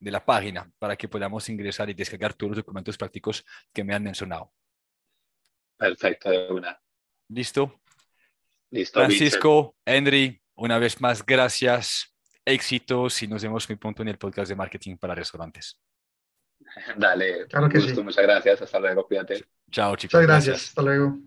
[0.00, 3.94] de la página para que podamos ingresar y descargar todos los documentos prácticos que me
[3.94, 4.52] han mencionado.
[5.76, 6.80] Perfecto, de una.
[7.28, 7.80] ¿Listo?
[8.70, 12.14] Listo, Francisco, Henry, una vez más, gracias,
[12.44, 15.80] éxitos y nos vemos muy pronto en el podcast de marketing para restaurantes.
[16.96, 19.44] Dale, claro que gusto, muchas gracias, hasta luego, cuídate.
[19.70, 20.20] Chao, chicos.
[20.20, 20.68] Muchas gracias.
[20.68, 21.18] hasta luego.